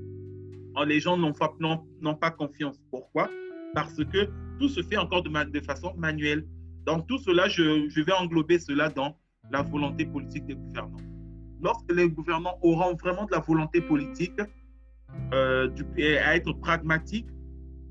les 0.86 1.00
gens 1.00 1.16
n'ont 1.16 1.32
pas, 1.32 2.30
confiance. 2.30 2.80
Pourquoi? 2.90 3.28
Parce 3.74 3.96
que 3.96 4.28
tout 4.60 4.68
se 4.68 4.82
fait 4.82 4.96
encore 4.96 5.22
de 5.22 5.60
façon 5.60 5.94
manuelle. 5.96 6.46
Donc 6.87 7.07
tout 7.07 7.19
cela, 7.19 7.49
je, 7.49 8.03
vais 8.03 8.12
englober 8.12 8.59
cela 8.59 8.88
dans 8.91 9.17
la 9.50 9.62
volonté 9.62 10.07
politique 10.07 10.47
des 10.47 10.55
gouvernants. 10.55 11.00
Lorsque 11.62 11.91
les 11.93 12.09
gouvernants 12.09 12.59
auront 12.62 12.95
vraiment 12.95 13.25
de 13.25 13.33
la 13.33 13.41
volonté 13.41 13.81
politique 13.81 14.38
euh, 15.33 15.69
à 16.23 16.37
être 16.37 16.53
pragmatiques, 16.55 17.29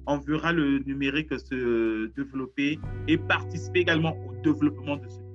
on 0.06 0.18
verra 0.18 0.52
le 0.52 0.80
numérique 0.80 1.30
se 1.40 2.08
développer 2.16 2.78
et 3.08 3.18
participer 3.18 3.80
également 3.80 4.16
au 4.28 4.34
développement 4.44 4.98
de 4.98 5.08
ce 5.08 5.18
pays. 5.18 5.28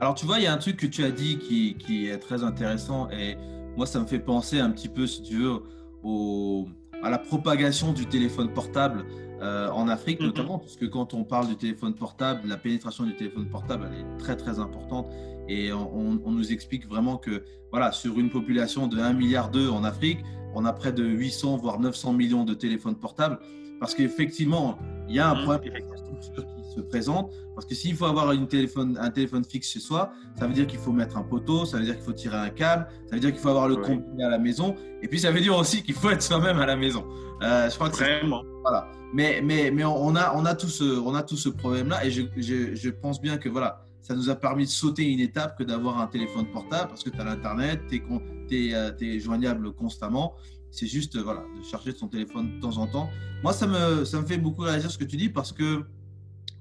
Alors 0.00 0.14
tu 0.14 0.26
vois, 0.26 0.38
il 0.38 0.44
y 0.44 0.46
a 0.46 0.52
un 0.52 0.58
truc 0.58 0.76
que 0.76 0.86
tu 0.86 1.04
as 1.04 1.10
dit 1.10 1.38
qui 1.38 2.08
est 2.08 2.18
très 2.18 2.42
intéressant 2.42 3.10
et 3.10 3.36
moi 3.76 3.86
ça 3.86 4.00
me 4.00 4.06
fait 4.06 4.18
penser 4.18 4.58
un 4.58 4.70
petit 4.70 4.88
peu, 4.88 5.06
si 5.06 5.22
tu 5.22 5.36
veux, 5.36 5.62
au, 6.02 6.68
à 7.02 7.10
la 7.10 7.18
propagation 7.18 7.92
du 7.92 8.06
téléphone 8.06 8.52
portable 8.52 9.04
euh, 9.40 9.70
en 9.70 9.88
Afrique, 9.88 10.20
mm-hmm. 10.20 10.26
notamment, 10.26 10.58
parce 10.58 10.76
que 10.76 10.86
quand 10.86 11.14
on 11.14 11.24
parle 11.24 11.48
du 11.48 11.56
téléphone 11.56 11.94
portable, 11.94 12.48
la 12.48 12.56
pénétration 12.56 13.04
du 13.04 13.14
téléphone 13.14 13.48
portable, 13.48 13.88
elle 13.90 14.00
est 14.00 14.18
très 14.18 14.36
très 14.36 14.58
importante. 14.58 15.08
Et 15.48 15.72
on, 15.72 16.20
on 16.24 16.30
nous 16.30 16.52
explique 16.52 16.86
vraiment 16.86 17.16
que, 17.16 17.44
voilà, 17.70 17.92
sur 17.92 18.18
une 18.18 18.30
population 18.30 18.86
de 18.86 18.98
1 18.98 19.12
milliard 19.14 19.50
en 19.72 19.84
Afrique, 19.84 20.18
on 20.54 20.64
a 20.64 20.72
près 20.72 20.92
de 20.92 21.04
800 21.04 21.56
voire 21.58 21.80
900 21.80 22.12
millions 22.12 22.44
de 22.44 22.54
téléphones 22.54 22.96
portables, 22.96 23.38
parce 23.80 23.94
qu'effectivement, 23.94 24.78
il 25.08 25.14
y 25.14 25.18
a 25.20 25.30
un 25.30 25.34
mm-hmm. 25.34 25.44
problème 25.44 25.72
qui 26.16 26.74
se 26.74 26.80
présente. 26.80 27.32
Parce 27.54 27.66
que 27.66 27.74
s'il 27.74 27.96
faut 27.96 28.06
avoir 28.06 28.32
une 28.32 28.46
téléphone, 28.46 28.98
un 29.00 29.10
téléphone 29.10 29.44
fixe 29.44 29.70
chez 29.70 29.80
soi, 29.80 30.12
ça 30.38 30.46
veut 30.46 30.54
dire 30.54 30.66
qu'il 30.66 30.78
faut 30.78 30.92
mettre 30.92 31.16
un 31.16 31.22
poteau, 31.22 31.64
ça 31.66 31.78
veut 31.78 31.84
dire 31.84 31.96
qu'il 31.96 32.04
faut 32.04 32.12
tirer 32.12 32.36
un 32.36 32.50
câble, 32.50 32.86
ça 33.06 33.16
veut 33.16 33.20
dire 33.20 33.32
qu'il 33.32 33.40
faut 33.40 33.48
avoir 33.48 33.68
le 33.68 33.76
combiné 33.76 34.24
à 34.24 34.30
la 34.30 34.38
maison. 34.38 34.74
Et 35.02 35.08
puis 35.08 35.18
ça 35.18 35.30
veut 35.30 35.40
dire 35.40 35.56
aussi 35.56 35.82
qu'il 35.82 35.94
faut 35.94 36.10
être 36.10 36.22
soi-même 36.22 36.58
à 36.58 36.66
la 36.66 36.76
maison. 36.76 37.04
Euh, 37.42 37.68
je 37.68 37.74
crois 37.74 37.90
que 37.90 37.96
Vraiment. 37.96 38.42
Voilà. 38.62 38.88
Mais, 39.12 39.40
mais, 39.42 39.70
mais 39.70 39.84
on, 39.84 40.14
a, 40.16 40.34
on, 40.36 40.44
a 40.44 40.54
tout 40.54 40.68
ce, 40.68 40.84
on 40.84 41.14
a 41.14 41.22
tout 41.22 41.36
ce 41.36 41.48
problème-là. 41.48 42.04
Et 42.04 42.10
je, 42.10 42.22
je, 42.36 42.74
je, 42.74 42.90
pense 42.90 43.20
bien 43.20 43.38
que 43.38 43.48
voilà, 43.48 43.84
ça 44.02 44.14
nous 44.14 44.28
a 44.28 44.34
permis 44.34 44.64
de 44.64 44.70
sauter 44.70 45.10
une 45.10 45.20
étape 45.20 45.56
que 45.56 45.64
d'avoir 45.64 45.98
un 45.98 46.06
téléphone 46.06 46.46
portable 46.50 46.88
parce 46.88 47.02
que 47.02 47.10
tu 47.10 47.20
as 47.20 47.24
l'Internet, 47.24 47.80
tu 47.88 48.02
es, 48.50 48.70
es, 48.70 48.94
es, 49.00 49.20
joignable 49.20 49.72
constamment. 49.72 50.34
C'est 50.70 50.86
juste 50.86 51.16
voilà, 51.16 51.42
de 51.58 51.64
charger 51.64 51.92
son 51.92 52.08
téléphone 52.08 52.56
de 52.56 52.60
temps 52.60 52.76
en 52.76 52.86
temps. 52.86 53.08
Moi, 53.42 53.52
ça 53.52 53.66
me, 53.66 54.04
ça 54.04 54.20
me 54.20 54.26
fait 54.26 54.36
beaucoup 54.36 54.62
réagir 54.62 54.90
ce 54.90 54.98
que 54.98 55.04
tu 55.04 55.16
dis 55.16 55.30
parce 55.30 55.52
que 55.52 55.84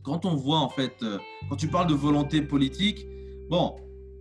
quand 0.08 0.24
on 0.26 0.36
voit 0.36 0.60
en 0.60 0.70
fait, 0.70 0.96
euh, 1.04 1.17
quand 1.50 1.58
tu 1.58 1.67
parles 1.67 1.88
de 1.88 1.93
volonté 1.93 2.41
politique, 2.41 3.06
bon, 3.50 3.76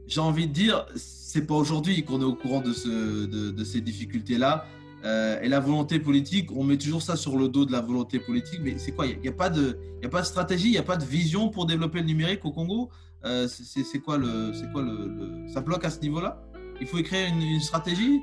j'ai 0.08 0.20
envie 0.20 0.48
de 0.48 0.52
dire, 0.52 0.84
c'est 0.96 1.46
pas 1.46 1.54
aujourd'hui 1.54 2.04
qu'on 2.04 2.20
est 2.20 2.24
au 2.24 2.34
courant 2.34 2.60
de, 2.60 2.72
ce, 2.72 3.26
de, 3.26 3.64
ces 3.64 3.80
difficultés-là. 3.80 4.66
Euh, 5.04 5.40
et 5.40 5.48
la 5.48 5.60
volonté 5.60 6.00
politique, 6.00 6.50
on 6.50 6.64
met 6.64 6.76
toujours 6.76 7.02
ça 7.02 7.14
sur 7.14 7.36
le 7.38 7.48
dos 7.48 7.64
de 7.64 7.70
la 7.70 7.80
volonté 7.80 8.18
politique, 8.18 8.58
mais 8.64 8.78
c'est 8.78 8.90
quoi? 8.90 9.06
Il 9.06 9.20
n'y 9.20 9.28
a, 9.28 9.32
pas 9.32 9.48
de, 9.48 9.78
a 10.02 10.08
pas 10.08 10.22
de 10.22 10.26
stratégie, 10.26 10.68
il 10.68 10.72
n'y 10.72 10.78
a 10.78 10.82
pas 10.82 10.96
de 10.96 11.04
vision 11.04 11.50
pour 11.50 11.66
développer 11.66 12.00
le 12.00 12.06
numérique 12.06 12.44
au 12.44 12.50
Congo? 12.50 12.90
Euh, 13.24 13.46
C'est 13.46 14.00
quoi, 14.00 14.18
le, 14.18 14.52
quoi 14.72 14.82
le, 14.82 15.46
Ça 15.52 15.60
bloque 15.60 15.84
à 15.84 15.90
ce 15.90 16.00
niveau-là? 16.00 16.42
Il 16.80 16.88
faut 16.88 16.98
écrire 16.98 17.28
une, 17.28 17.60
stratégie? 17.60 18.20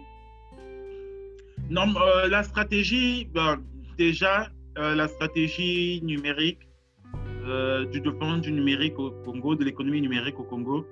Non, 1.70 1.86
la 2.30 2.44
stratégie, 2.44 3.26
ben, 3.34 3.62
déjà, 3.98 4.50
la 4.76 5.08
stratégie 5.08 6.02
numérique, 6.04 6.60
euh, 7.46 7.86
du 7.86 8.00
développement 8.00 8.38
du 8.38 8.52
numérique 8.52 8.98
au 8.98 9.12
Congo, 9.26 9.56
de 9.56 9.64
l'économie 9.66 10.02
numérique 10.02 10.40
au 10.40 10.44
Congo, 10.44 10.86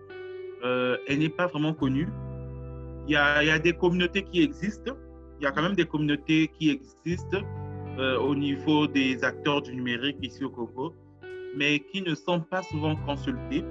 euh, 0.64 0.98
elle 1.08 1.20
n'est 1.20 1.30
pas 1.30 1.48
vraiment 1.48 1.74
connue. 1.74 2.08
Il 3.08 3.14
y, 3.14 3.16
a, 3.16 3.42
il 3.42 3.48
y, 3.48 3.52
a, 3.52 3.60
des 3.60 3.74
communautés 3.74 4.24
qui 4.24 4.42
existent. 4.42 4.94
Il 5.40 5.44
y 5.44 5.48
a 5.48 5.52
quand 5.52 5.62
même 5.62 5.76
des 5.76 5.86
communautés 5.86 6.52
qui 6.60 6.70
existent 6.70 7.40
euh, 7.98 8.18
au 8.20 8.36
niveau 8.36 8.86
des 8.86 9.24
acteurs 9.24 9.62
du 9.62 9.74
numérique 9.74 10.18
ici 10.22 10.44
au 10.44 10.50
Congo, 10.50 10.94
mais 11.56 11.80
qui 11.80 12.02
ne 12.02 12.16
sont 12.16 12.42
pas 12.42 12.64
souvent 12.64 12.96
consultés. 12.96 13.64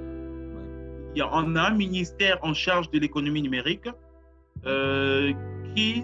Il 1.14 1.18
y 1.18 1.20
a, 1.20 1.28
on 1.32 1.54
a 1.56 1.68
un 1.68 1.74
ministère 1.74 2.38
en 2.42 2.54
charge 2.54 2.90
de 2.90 2.98
l'économie 2.98 3.42
numérique 3.42 3.88
qui 5.74 6.02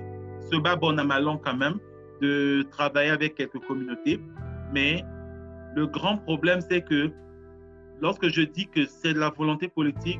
se 0.51 0.57
bat 0.61 0.77
bon 0.77 0.99
à 0.99 1.05
malin 1.05 1.39
quand 1.43 1.57
même 1.57 1.79
de 2.21 2.67
travailler 2.71 3.11
avec 3.11 3.35
quelques 3.35 3.59
communautés, 3.67 4.21
mais 4.73 5.05
le 5.77 5.87
grand 5.87 6.17
problème, 6.17 6.61
c'est 6.62 6.83
que 6.83 7.12
lorsque 8.01 8.29
je 8.29 8.41
dis 8.41 8.67
que 8.67 8.87
c'est 8.87 9.12
de 9.12 9.19
la 9.19 9.29
volonté 9.29 9.69
politique, 9.69 10.19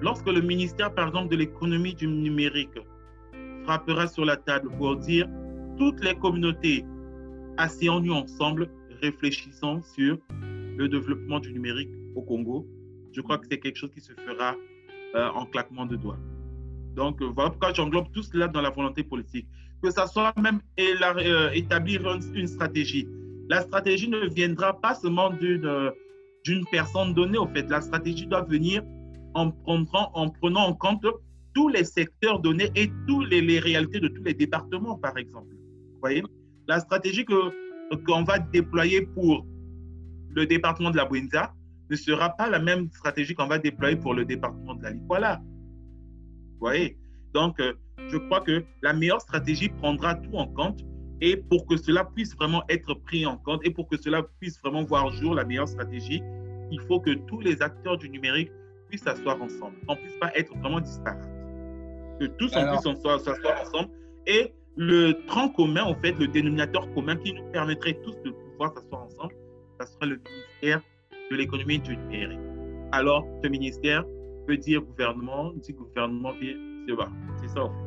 lorsque 0.00 0.28
le 0.28 0.40
ministère, 0.40 0.94
par 0.94 1.08
exemple, 1.08 1.30
de 1.30 1.36
l'économie 1.36 1.94
du 1.94 2.06
numérique 2.06 2.78
frappera 3.64 4.06
sur 4.06 4.24
la 4.24 4.36
table 4.36 4.70
pour 4.78 4.96
dire 4.96 5.28
toutes 5.78 6.02
les 6.04 6.14
communautés 6.14 6.84
asseyons-nous 7.56 8.12
ensemble, 8.12 8.70
réfléchissons 9.02 9.82
sur 9.82 10.16
le 10.76 10.88
développement 10.88 11.40
du 11.40 11.52
numérique 11.52 11.90
au 12.14 12.22
Congo, 12.22 12.64
je 13.12 13.20
crois 13.20 13.38
que 13.38 13.46
c'est 13.50 13.58
quelque 13.58 13.76
chose 13.76 13.90
qui 13.92 14.00
se 14.00 14.12
fera 14.12 14.54
euh, 15.16 15.28
en 15.30 15.46
claquement 15.46 15.86
de 15.86 15.96
doigts. 15.96 16.18
Donc, 16.94 17.20
euh, 17.20 17.26
voilà 17.34 17.50
pourquoi 17.50 17.72
j'englobe 17.72 18.06
tout 18.12 18.22
cela 18.22 18.46
dans 18.46 18.60
la 18.60 18.70
volonté 18.70 19.02
politique. 19.02 19.48
Que 19.82 19.90
ça 19.90 20.06
soit 20.06 20.32
même 20.38 20.60
euh, 20.78 21.50
établir 21.52 22.00
une 22.34 22.46
stratégie, 22.46 23.08
la 23.48 23.60
stratégie 23.62 24.08
ne 24.08 24.28
viendra 24.28 24.80
pas 24.80 24.94
seulement 24.94 25.30
d'une 25.30 26.64
personne 26.70 27.14
donnée, 27.14 27.38
au 27.38 27.46
fait. 27.48 27.68
La 27.68 27.80
stratégie 27.80 28.26
doit 28.26 28.42
venir 28.42 28.82
en, 29.34 29.50
prenant, 29.50 30.10
en 30.14 30.74
compte 30.74 31.06
tous 31.54 31.68
les 31.68 31.84
secteurs 31.84 32.40
donnés 32.40 32.70
et 32.74 32.90
toutes 33.06 33.28
les, 33.28 33.58
réalités 33.58 34.00
de 34.00 34.08
tous 34.08 34.22
les 34.22 34.34
départements, 34.34 34.96
par 34.98 35.16
exemple. 35.18 35.54
Voyez? 36.00 36.22
La 36.66 36.80
stratégie 36.80 37.24
qu'on 37.24 38.24
va 38.24 38.38
déployer 38.38 39.02
pour 39.02 39.46
le 40.30 40.46
département 40.46 40.90
de 40.90 40.96
la 40.96 41.04
Buenza 41.04 41.52
ne 41.90 41.96
sera 41.96 42.30
pas 42.30 42.48
la 42.48 42.58
même 42.58 42.90
stratégie 42.90 43.34
qu'on 43.34 43.46
va 43.46 43.58
déployer 43.58 43.96
pour 43.96 44.14
le 44.14 44.24
département 44.24 44.74
de 44.74 44.82
la 44.82 44.90
Likwala. 44.90 45.42
Voyez? 46.58 46.96
Donc, 47.34 47.60
euh, 47.60 47.74
je 48.08 48.16
crois 48.16 48.40
que 48.40 48.64
la 48.82 48.92
meilleure 48.92 49.20
stratégie 49.20 49.68
prendra 49.68 50.14
tout 50.14 50.34
en 50.34 50.46
compte 50.46 50.80
Et 51.26 51.38
pour 51.38 51.66
que 51.66 51.78
cela 51.78 52.04
puisse 52.04 52.36
vraiment 52.36 52.62
être 52.68 52.92
pris 52.92 53.24
en 53.24 53.38
compte 53.38 53.64
et 53.64 53.70
pour 53.70 53.88
que 53.88 53.96
cela 53.96 54.22
puisse 54.40 54.60
vraiment 54.60 54.84
voir 54.84 55.10
jour 55.10 55.34
la 55.34 55.46
meilleure 55.46 55.66
stratégie, 55.66 56.22
il 56.70 56.78
faut 56.82 57.00
que 57.00 57.14
tous 57.14 57.40
les 57.40 57.62
acteurs 57.62 57.96
du 57.96 58.10
numérique 58.10 58.52
puissent 58.90 59.04
s'asseoir 59.04 59.40
ensemble, 59.40 59.74
qu'on 59.86 59.94
ne 59.94 60.00
puisse 60.00 60.18
pas 60.18 60.30
être 60.34 60.54
vraiment 60.58 60.80
disparates. 60.80 61.26
Que 62.20 62.26
tous 62.26 62.52
on 62.54 62.68
puisse 62.68 63.02
s'asseoir 63.22 63.62
ensemble. 63.62 63.88
Et 64.26 64.52
le 64.76 65.12
tronc 65.26 65.48
commun, 65.48 65.84
en 65.84 65.94
fait, 65.94 66.12
le 66.18 66.28
dénominateur 66.28 66.92
commun 66.92 67.16
qui 67.16 67.32
nous 67.32 67.50
permettrait 67.52 67.98
tous 68.04 68.16
de 68.22 68.30
pouvoir 68.30 68.74
s'asseoir 68.74 69.04
ensemble, 69.04 69.34
ça 69.80 69.86
sera 69.86 70.04
le 70.04 70.20
ministère 70.28 70.82
de 71.30 71.36
l'économie 71.36 71.78
du 71.78 71.96
numérique. 71.96 72.38
Alors, 72.92 73.26
ce 73.42 73.48
ministère 73.48 74.04
peut 74.46 74.58
dire 74.58 74.82
gouvernement, 74.82 75.54
dit 75.54 75.72
gouvernement, 75.72 76.34
c'est 77.40 77.48
ça 77.48 77.64
en 77.64 77.70
fait. 77.70 77.83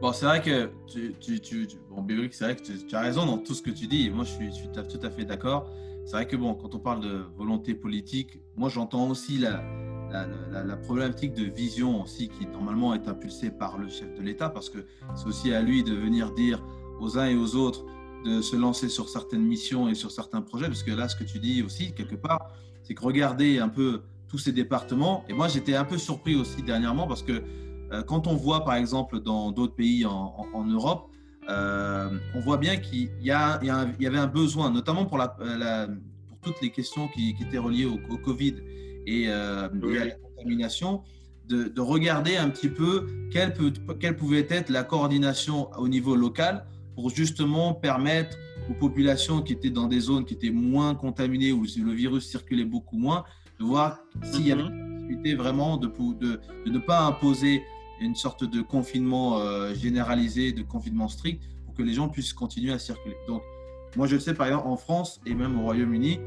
Bon, 0.00 0.14
c'est 0.14 0.24
vrai 0.24 0.40
que 0.40 0.70
tu, 0.86 1.14
tu, 1.20 1.68
bon, 1.90 2.02
c'est 2.30 2.44
vrai 2.44 2.56
que 2.56 2.62
tu, 2.62 2.96
as 2.96 3.00
raison 3.00 3.26
dans 3.26 3.36
tout 3.36 3.52
ce 3.52 3.60
que 3.60 3.70
tu 3.70 3.86
dis. 3.86 4.08
moi, 4.08 4.24
je 4.24 4.30
suis, 4.30 4.46
je 4.46 4.54
suis 4.54 4.68
tout 4.68 5.06
à 5.06 5.10
fait 5.10 5.26
d'accord. 5.26 5.70
C'est 6.06 6.12
vrai 6.12 6.26
que 6.26 6.36
bon, 6.36 6.54
quand 6.54 6.74
on 6.74 6.78
parle 6.78 7.00
de 7.00 7.26
volonté 7.36 7.74
politique, 7.74 8.40
moi, 8.56 8.70
j'entends 8.70 9.10
aussi 9.10 9.36
la, 9.36 9.62
problématique 10.84 11.34
de 11.34 11.44
vision 11.44 12.02
aussi 12.02 12.30
qui 12.30 12.46
normalement 12.46 12.94
est 12.94 13.08
impulsée 13.08 13.50
par 13.50 13.76
le 13.76 13.90
chef 13.90 14.14
de 14.14 14.22
l'État, 14.22 14.48
parce 14.48 14.70
que 14.70 14.86
c'est 15.14 15.26
aussi 15.26 15.52
à 15.52 15.60
lui 15.60 15.84
de 15.84 15.94
venir 15.94 16.32
dire 16.32 16.64
aux 16.98 17.18
uns 17.18 17.26
et 17.26 17.36
aux 17.36 17.54
autres 17.54 17.84
de 18.24 18.40
se 18.40 18.56
lancer 18.56 18.88
sur 18.88 19.10
certaines 19.10 19.44
missions 19.44 19.90
et 19.90 19.94
sur 19.94 20.10
certains 20.10 20.40
projets, 20.40 20.66
parce 20.66 20.82
que 20.82 20.92
là, 20.92 21.10
ce 21.10 21.16
que 21.16 21.24
tu 21.24 21.38
dis 21.38 21.62
aussi, 21.62 21.92
quelque 21.92 22.16
part, 22.16 22.54
c'est 22.82 22.94
que 22.94 23.04
regarder 23.04 23.58
un 23.58 23.68
peu 23.68 24.00
tous 24.28 24.38
ces 24.38 24.52
départements, 24.52 25.24
et 25.28 25.34
moi 25.34 25.48
j'étais 25.48 25.74
un 25.74 25.84
peu 25.84 25.98
surpris 25.98 26.36
aussi 26.36 26.62
dernièrement, 26.62 27.06
parce 27.06 27.22
que 27.22 27.42
quand 28.06 28.26
on 28.26 28.34
voit 28.34 28.64
par 28.64 28.74
exemple 28.74 29.20
dans 29.20 29.52
d'autres 29.52 29.74
pays 29.74 30.04
en, 30.06 30.64
Europe, 30.64 31.10
euh, 31.48 32.10
on 32.34 32.40
voit 32.40 32.58
bien 32.58 32.76
qu'il 32.76 33.10
y, 33.20 33.26
y, 33.26 33.30
avait 33.30 34.18
un 34.18 34.26
besoin, 34.26 34.70
notamment 34.70 35.06
pour, 35.06 35.18
la, 35.18 35.28
pour 35.28 36.38
toutes 36.42 36.60
les 36.62 36.70
questions 36.70 37.08
qui, 37.08 37.36
étaient 37.40 37.58
reliées 37.58 37.86
au, 37.86 38.16
Covid 38.18 38.56
et, 39.06 39.24
euh, 39.28 39.68
à 39.68 40.04
la 40.04 40.10
contamination, 40.10 41.02
de, 41.48 41.80
regarder 41.80 42.36
un 42.36 42.48
petit 42.48 42.68
peu 42.68 43.06
quelle, 43.32 43.52
peut, 43.52 43.72
quelle 43.98 44.16
pouvait 44.16 44.46
être 44.48 44.70
la 44.70 44.84
coordination 44.84 45.70
au 45.76 45.88
niveau 45.88 46.14
local 46.14 46.64
pour 46.94 47.10
justement 47.10 47.74
permettre 47.74 48.36
aux 48.70 48.74
populations 48.74 49.42
qui 49.42 49.54
étaient 49.54 49.70
dans 49.70 49.88
des 49.88 50.00
zones 50.00 50.24
qui 50.24 50.34
étaient 50.34 50.50
moins 50.50 50.94
contaminées, 50.94 51.52
où 51.52 51.64
le 51.64 51.92
virus 51.92 52.28
circulait 52.28 52.64
beaucoup 52.64 52.98
moins, 52.98 53.24
de 53.58 53.64
voir 53.64 53.98
s'il 54.22 54.46
y 54.46 54.52
avait 54.52 54.62
une 54.62 54.94
possibilité 54.94 55.34
vraiment 55.34 55.76
de, 55.76 55.88
de, 55.88 56.40
de, 56.64 56.70
ne 56.70 56.78
pas 56.78 57.00
imposer 57.00 57.62
une 58.00 58.14
sorte 58.14 58.44
de 58.44 58.62
confinement 58.62 59.38
euh, 59.38 59.74
généralisé, 59.74 60.52
de 60.52 60.62
confinement 60.62 61.08
strict, 61.08 61.42
pour 61.66 61.74
que 61.74 61.82
les 61.82 61.92
gens 61.92 62.08
puissent 62.08 62.32
continuer 62.32 62.72
à 62.72 62.78
circuler. 62.78 63.16
Donc, 63.28 63.42
moi, 63.96 64.06
je 64.06 64.16
sais, 64.16 64.34
par 64.34 64.46
exemple, 64.46 64.68
en 64.68 64.76
France 64.76 65.20
et 65.26 65.34
même 65.34 65.58
au 65.58 65.62
Royaume-Uni, 65.62 66.18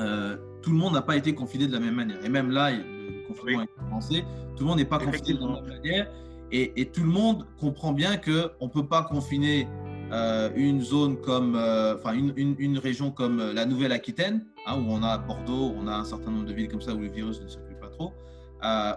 euh, 0.00 0.36
tout 0.62 0.70
le 0.70 0.76
monde 0.76 0.94
n'a 0.94 1.02
pas 1.02 1.16
été 1.16 1.34
confiné 1.34 1.66
de 1.66 1.72
la 1.72 1.80
même 1.80 1.94
manière. 1.94 2.24
Et 2.24 2.28
même 2.28 2.50
là, 2.50 2.70
le 2.72 3.26
confinement 3.28 3.62
est 3.62 3.68
commencé, 3.78 4.24
tout 4.56 4.64
le 4.64 4.66
monde 4.66 4.78
n'est 4.78 4.84
pas 4.84 4.98
confiné 4.98 5.34
de 5.34 5.40
la 5.40 5.60
même 5.60 5.66
manière. 5.66 6.10
Et, 6.52 6.86
tout 6.86 7.02
le 7.02 7.08
monde 7.08 7.46
comprend 7.60 7.92
bien 7.92 8.16
qu'on 8.16 8.66
ne 8.66 8.70
peut 8.70 8.86
pas 8.86 9.04
confiner 9.04 9.68
euh, 10.10 10.50
une 10.56 10.82
zone 10.82 11.20
comme, 11.20 11.54
enfin, 11.54 12.14
une, 12.14 12.56
une, 12.58 12.78
région 12.78 13.12
comme 13.12 13.52
la 13.52 13.64
Nouvelle-Aquitaine, 13.66 14.44
hein, 14.66 14.80
où 14.80 14.90
on 14.90 15.02
a 15.04 15.16
Bordeaux, 15.16 15.72
on 15.78 15.86
a 15.86 15.94
un 15.94 16.04
certain 16.04 16.32
nombre 16.32 16.46
de 16.46 16.52
villes 16.52 16.68
comme 16.68 16.80
ça 16.80 16.92
où 16.92 16.98
le 16.98 17.08
virus 17.08 17.40
ne 17.40 17.46
circule 17.46 17.78
pas 17.78 17.90
trop 17.90 18.12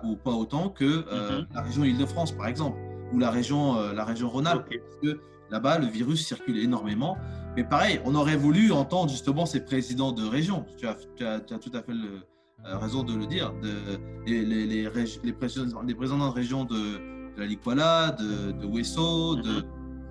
ou 0.03 0.15
pas 0.15 0.31
autant 0.31 0.69
que 0.69 0.83
euh, 0.83 1.39
mhm. 1.39 1.47
la 1.53 1.61
région 1.61 1.83
Île-de-France, 1.83 2.31
par 2.31 2.47
exemple, 2.47 2.77
ou 3.11 3.19
la 3.19 3.29
région, 3.29 3.77
euh, 3.77 3.93
la 3.93 4.05
région 4.05 4.29
Rhône-Alpes, 4.29 4.67
parce 4.67 4.97
que 5.01 5.19
là-bas, 5.49 5.79
le 5.79 5.87
virus 5.87 6.25
circule 6.25 6.57
énormément. 6.57 7.17
Mais 7.55 7.63
pareil, 7.63 8.01
on 8.05 8.15
aurait 8.15 8.35
voulu 8.35 8.71
entendre 8.71 9.11
justement 9.11 9.45
ces 9.45 9.63
présidents 9.63 10.11
de 10.11 10.25
région. 10.25 10.65
Tu 10.77 10.87
as, 10.87 10.97
tu 11.15 11.23
as, 11.25 11.39
tout 11.39 11.71
à 11.73 11.83
fait 11.83 11.93
le, 11.93 12.21
euh, 12.65 12.77
raison 12.77 13.03
de 13.03 13.15
le 13.15 13.27
dire. 13.27 13.53
De, 13.61 13.99
les, 14.25 14.43
les, 14.43 14.65
les, 14.65 14.89
les, 15.23 15.33
présidents, 15.33 15.83
de 15.83 16.33
région 16.33 16.65
de, 16.65 16.75
de 16.75 17.39
la 17.39 17.45
Likwala, 17.45 18.11
de, 18.11 18.51
de 18.53 18.65
Wesso, 18.65 19.35
de, 19.35 19.63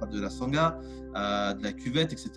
mhm. 0.03 0.11
de 0.11 0.21
la 0.21 0.31
Sangha, 0.31 0.79
de 1.15 1.63
la 1.63 1.73
Cuvette, 1.73 2.13
etc. 2.13 2.31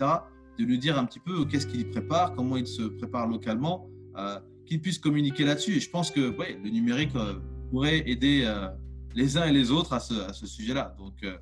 De 0.58 0.64
lui 0.64 0.78
dire 0.78 0.98
un 0.98 1.04
petit 1.04 1.20
peu 1.20 1.44
qu'est-ce 1.44 1.66
qu'il 1.66 1.88
prépare, 1.90 2.34
comment 2.34 2.56
il 2.56 2.66
se 2.66 2.82
prépare 2.82 3.28
localement 3.28 3.88
qu'ils 4.66 4.80
puissent 4.80 4.98
communiquer 4.98 5.44
là-dessus. 5.44 5.76
Et 5.76 5.80
je 5.80 5.88
pense 5.88 6.10
que 6.10 6.36
ouais, 6.36 6.58
le 6.62 6.70
numérique 6.70 7.14
euh, 7.16 7.34
pourrait 7.70 8.08
aider 8.08 8.42
euh, 8.44 8.68
les 9.14 9.38
uns 9.38 9.46
et 9.46 9.52
les 9.52 9.70
autres 9.70 9.92
à 9.92 10.00
ce, 10.00 10.14
à 10.14 10.32
ce 10.32 10.46
sujet-là. 10.46 10.94
Donc, 10.98 11.14
euh, 11.22 11.36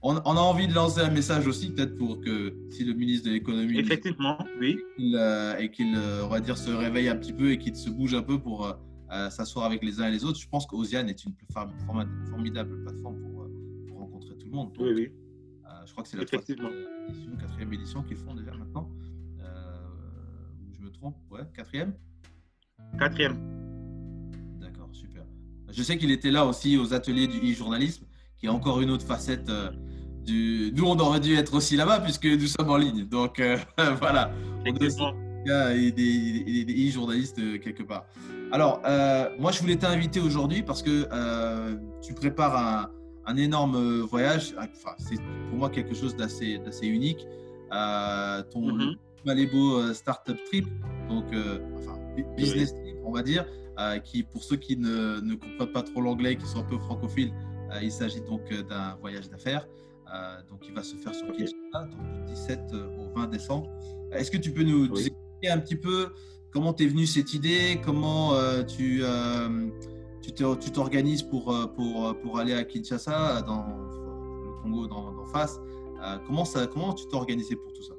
on, 0.00 0.14
a 0.14 0.40
envie 0.40 0.68
de 0.68 0.74
lancer 0.74 1.00
un 1.00 1.10
message 1.10 1.48
aussi, 1.48 1.70
peut-être 1.70 1.96
pour 1.96 2.20
que 2.20 2.54
si 2.70 2.84
le 2.84 2.94
ministre 2.94 3.26
de 3.26 3.32
l'économie. 3.32 3.80
Effectivement, 3.80 4.38
oui. 4.60 4.78
et 4.96 5.70
qu'il, 5.72 5.98
on 6.22 6.28
va 6.28 6.38
dire, 6.38 6.56
se 6.56 6.70
réveille 6.70 7.08
un 7.08 7.16
petit 7.16 7.32
peu 7.32 7.50
et 7.50 7.58
qu'il 7.58 7.74
se 7.74 7.90
bouge 7.90 8.14
un 8.14 8.22
peu 8.22 8.38
pour 8.38 8.78
s'asseoir 9.28 9.64
avec 9.64 9.82
les 9.82 10.00
uns 10.00 10.06
et 10.06 10.12
les 10.12 10.24
autres. 10.24 10.38
Je 10.38 10.48
pense 10.48 10.66
qu'Oziane 10.66 11.08
est 11.08 11.24
une 11.24 11.34
formidable 12.30 12.80
plateforme 12.84 13.20
pour, 13.22 13.48
pour, 13.88 13.98
rencontrer 13.98 14.36
tout 14.36 14.46
le 14.46 14.52
monde. 14.52 14.70
oui, 14.78 14.92
oui. 14.94 15.10
je 15.84 15.90
crois 15.90 16.04
que 16.04 16.10
c'est 16.10 16.16
la 16.16 16.24
troisième 16.24 16.60
édition, 17.08 17.36
quatrième 17.36 17.72
édition 17.72 18.02
qu'ils 18.04 18.18
font 18.18 18.36
déjà 18.36 18.52
maintenant. 18.52 18.88
je 20.76 20.80
me 20.80 20.90
trompe, 20.90 21.16
ouais, 21.32 21.40
quatrième. 21.56 21.92
Quatrième. 22.98 23.36
D'accord, 24.60 24.88
super. 24.92 25.22
Je 25.70 25.82
sais 25.82 25.96
qu'il 25.98 26.10
était 26.10 26.30
là 26.30 26.44
aussi 26.44 26.76
aux 26.76 26.92
ateliers 26.92 27.28
du 27.28 27.38
e-journalisme, 27.38 28.04
qui 28.38 28.46
est 28.46 28.50
encore 28.50 28.80
une 28.80 28.90
autre 28.90 29.04
facette 29.04 29.48
euh, 29.48 29.70
du. 30.24 30.72
Nous, 30.74 30.84
on 30.84 30.98
aurait 30.98 31.20
dû 31.20 31.34
être 31.34 31.54
aussi 31.54 31.76
là-bas 31.76 32.00
puisque 32.00 32.26
nous 32.26 32.46
sommes 32.46 32.70
en 32.70 32.76
ligne. 32.76 33.04
Donc 33.04 33.38
euh, 33.40 33.56
voilà. 34.00 34.30
On 34.66 34.74
et 35.70 35.92
des 35.92 36.88
e-journalistes 36.88 37.38
euh, 37.38 37.58
quelque 37.58 37.82
part. 37.82 38.04
Alors, 38.50 38.80
moi, 39.38 39.52
je 39.52 39.60
voulais 39.60 39.76
t'inviter 39.76 40.20
aujourd'hui 40.20 40.62
parce 40.62 40.82
que 40.82 41.06
tu 42.00 42.14
prépares 42.14 42.90
un, 43.26 43.36
énorme 43.36 44.00
voyage. 44.00 44.54
Enfin, 44.58 44.94
c'est 44.98 45.16
pour 45.50 45.58
moi 45.58 45.70
quelque 45.70 45.94
chose 45.94 46.16
d'assez 46.16 46.58
unique. 46.82 47.26
ton 47.70 48.72
mm 48.72 48.96
Malébo 49.26 49.92
Startup 49.92 50.38
Trip, 50.46 50.66
donc, 51.08 51.26
enfin, 51.76 51.98
business 52.36 52.72
trip, 52.72 52.87
on 53.08 53.12
va 53.12 53.22
dire, 53.22 53.46
euh, 53.78 53.98
qui, 53.98 54.22
pour 54.22 54.44
ceux 54.44 54.56
qui 54.56 54.76
ne, 54.76 55.20
ne, 55.20 55.34
comprennent 55.34 55.72
pas 55.72 55.82
trop 55.82 56.00
l'anglais, 56.00 56.36
qui 56.36 56.46
sont 56.46 56.60
un 56.60 56.64
peu 56.64 56.78
francophiles, 56.78 57.32
euh, 57.72 57.82
il 57.82 57.90
s'agit 57.90 58.20
donc 58.20 58.42
euh, 58.52 58.62
d'un 58.62 58.96
voyage 59.00 59.28
d'affaires. 59.30 59.66
donc, 60.50 60.60
il 60.66 60.74
va 60.74 60.82
se 60.82 60.96
faire 60.96 61.14
sur 61.14 61.26
Kinshasa, 61.32 61.88
du 62.26 62.32
17 62.32 62.60
au 62.98 63.18
20 63.18 63.28
décembre. 63.28 63.70
Est-ce 64.12 64.30
que 64.30 64.38
tu 64.38 64.52
peux 64.52 64.62
nous, 64.62 64.86
expliquer 64.86 65.50
un 65.50 65.58
petit 65.58 65.76
peu 65.76 66.08
comment 66.50 66.72
t'es 66.72 66.86
venu 66.86 67.06
cette 67.06 67.34
idée, 67.34 67.80
comment 67.84 68.32
tu 68.66 69.02
tu 70.22 70.70
t'organises 70.72 71.22
pour, 71.22 71.44
pour, 71.74 72.16
pour 72.20 72.38
aller 72.38 72.54
à 72.54 72.64
Kinshasa, 72.64 73.42
dans 73.42 73.66
le 74.44 74.62
Congo 74.62 74.86
d'en 74.86 75.24
face. 75.26 75.60
comment, 76.26 76.44
ça, 76.44 76.66
comment 76.66 76.94
tu 76.94 77.06
t'es 77.06 77.16
organisé 77.16 77.54
pour 77.56 77.72
tout 77.72 77.82
ça? 77.82 77.97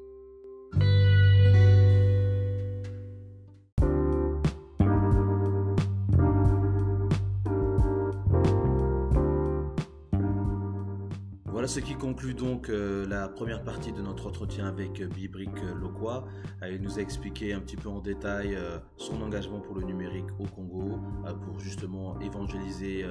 Ce 11.70 11.80
qui 11.80 11.94
conclut 11.94 12.34
donc 12.34 12.68
euh, 12.68 13.06
la 13.08 13.30
première 13.30 13.64
partie 13.64 13.92
de 13.92 14.02
notre 14.02 14.26
entretien 14.26 14.66
avec 14.66 15.00
euh, 15.00 15.08
Bibrick 15.08 15.56
euh, 15.58 15.76
Lokwa. 15.76 16.26
il 16.68 16.82
nous 16.82 16.98
a 16.98 17.02
expliqué 17.04 17.54
un 17.54 17.60
petit 17.60 17.76
peu 17.76 17.90
en 17.90 18.00
détail 18.00 18.58
son 18.98 19.22
engagement 19.22 19.60
pour 19.60 19.76
le 19.76 19.84
numérique 19.84 20.26
au 20.40 20.46
Congo, 20.46 21.00
pour 21.46 21.60
justement 21.60 22.20
évangéliser 22.22 23.06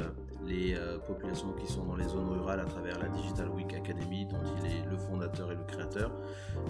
les 0.45 0.77
populations 1.07 1.53
qui 1.53 1.71
sont 1.71 1.85
dans 1.85 1.97
les 1.97 2.05
zones 2.09 2.29
rurales 2.29 2.61
à 2.61 2.65
travers 2.65 2.99
la 2.99 3.09
Digital 3.09 3.49
Week 3.51 3.73
Academy, 3.73 4.27
dont 4.27 4.41
il 4.59 4.67
est 4.67 4.91
le 4.91 4.97
fondateur 4.97 5.53
et 5.53 5.55
le 5.55 5.65
créateur. 5.65 6.11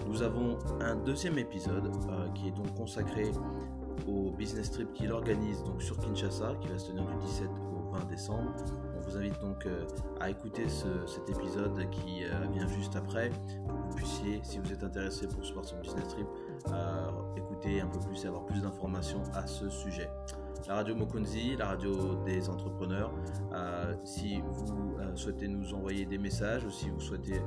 Nous 0.07 0.21
avons 0.21 0.59
un 0.79 0.95
deuxième 0.95 1.37
épisode 1.37 1.91
qui 2.35 2.47
est 2.47 2.51
donc 2.51 2.73
consacré 2.75 3.31
au 4.07 4.31
business 4.31 4.71
trip 4.71 4.93
qu'il 4.93 5.11
organise 5.11 5.63
donc 5.63 5.81
sur 5.81 5.97
Kinshasa, 5.97 6.55
qui 6.61 6.67
va 6.67 6.77
se 6.77 6.91
tenir 6.91 7.05
du 7.05 7.15
17 7.25 7.49
au 7.75 7.78
20 7.91 8.05
décembre 8.05 8.53
vous 9.09 9.17
invite 9.17 9.39
donc 9.41 9.65
euh, 9.65 9.85
à 10.19 10.29
écouter 10.29 10.67
cet 10.69 11.29
épisode 11.29 11.89
qui 11.89 12.23
euh, 12.23 12.45
vient 12.53 12.67
juste 12.67 12.95
après 12.95 13.31
pour 13.67 13.77
que 13.77 13.81
vous 13.87 13.95
puissiez, 13.95 14.39
si 14.43 14.59
vous 14.59 14.71
êtes 14.71 14.83
intéressé 14.83 15.27
pour 15.27 15.43
ce 15.43 15.53
son 15.53 15.79
business 15.81 16.07
trip, 16.07 16.27
euh, 16.69 17.09
écouter 17.35 17.81
un 17.81 17.87
peu 17.87 17.99
plus 17.99 18.23
et 18.23 18.27
avoir 18.27 18.45
plus 18.45 18.61
d'informations 18.61 19.23
à 19.33 19.47
ce 19.47 19.69
sujet. 19.69 20.09
La 20.67 20.75
radio 20.75 20.95
Mokonzi, 20.95 21.55
la 21.55 21.67
radio 21.67 22.15
des 22.25 22.49
entrepreneurs. 22.49 23.11
si 24.03 24.41
vous 24.41 24.97
souhaitez 25.15 25.47
nous 25.47 25.73
envoyer 25.73 26.05
des 26.05 26.17
messages 26.17 26.65
ou 26.65 26.69
si 26.69 26.89
vous 26.89 26.99
souhaitez 26.99 27.41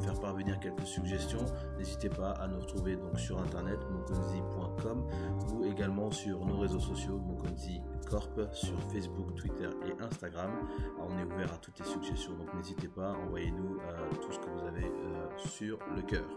faire 0.00 0.18
parvenir 0.20 0.58
quelques 0.60 0.86
suggestions, 0.86 1.44
n'hésitez 1.78 2.08
pas 2.08 2.32
à 2.32 2.46
nous 2.48 2.58
retrouver 2.58 2.96
donc 2.96 3.18
sur 3.18 3.38
internet 3.40 3.78
mokonzi.com 3.90 5.06
ou 5.52 5.64
également 5.64 6.10
sur 6.10 6.44
nos 6.44 6.58
réseaux 6.58 6.80
sociaux 6.80 7.18
Mokonzi 7.18 7.80
Corp 8.08 8.40
sur 8.52 8.80
Facebook, 8.92 9.34
Twitter 9.34 9.68
et 9.86 10.02
Instagram. 10.02 10.50
on 10.98 11.18
est 11.18 11.24
ouvert 11.24 11.52
à 11.52 11.58
toutes 11.58 11.78
les 11.78 11.86
suggestions, 11.86 12.34
donc 12.34 12.52
n'hésitez 12.54 12.88
pas, 12.88 13.12
envoyez-nous 13.26 13.78
euh, 13.80 14.10
tout 14.22 14.32
ce 14.32 14.38
que 14.38 14.48
vous 14.48 14.66
avez 14.66 14.86
euh, 14.86 15.28
sur 15.38 15.78
le 15.94 16.02
cœur. 16.02 16.28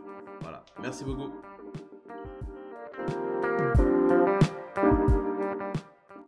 Voilà. 0.41 0.63
Merci 0.81 1.03
beaucoup. 1.03 1.31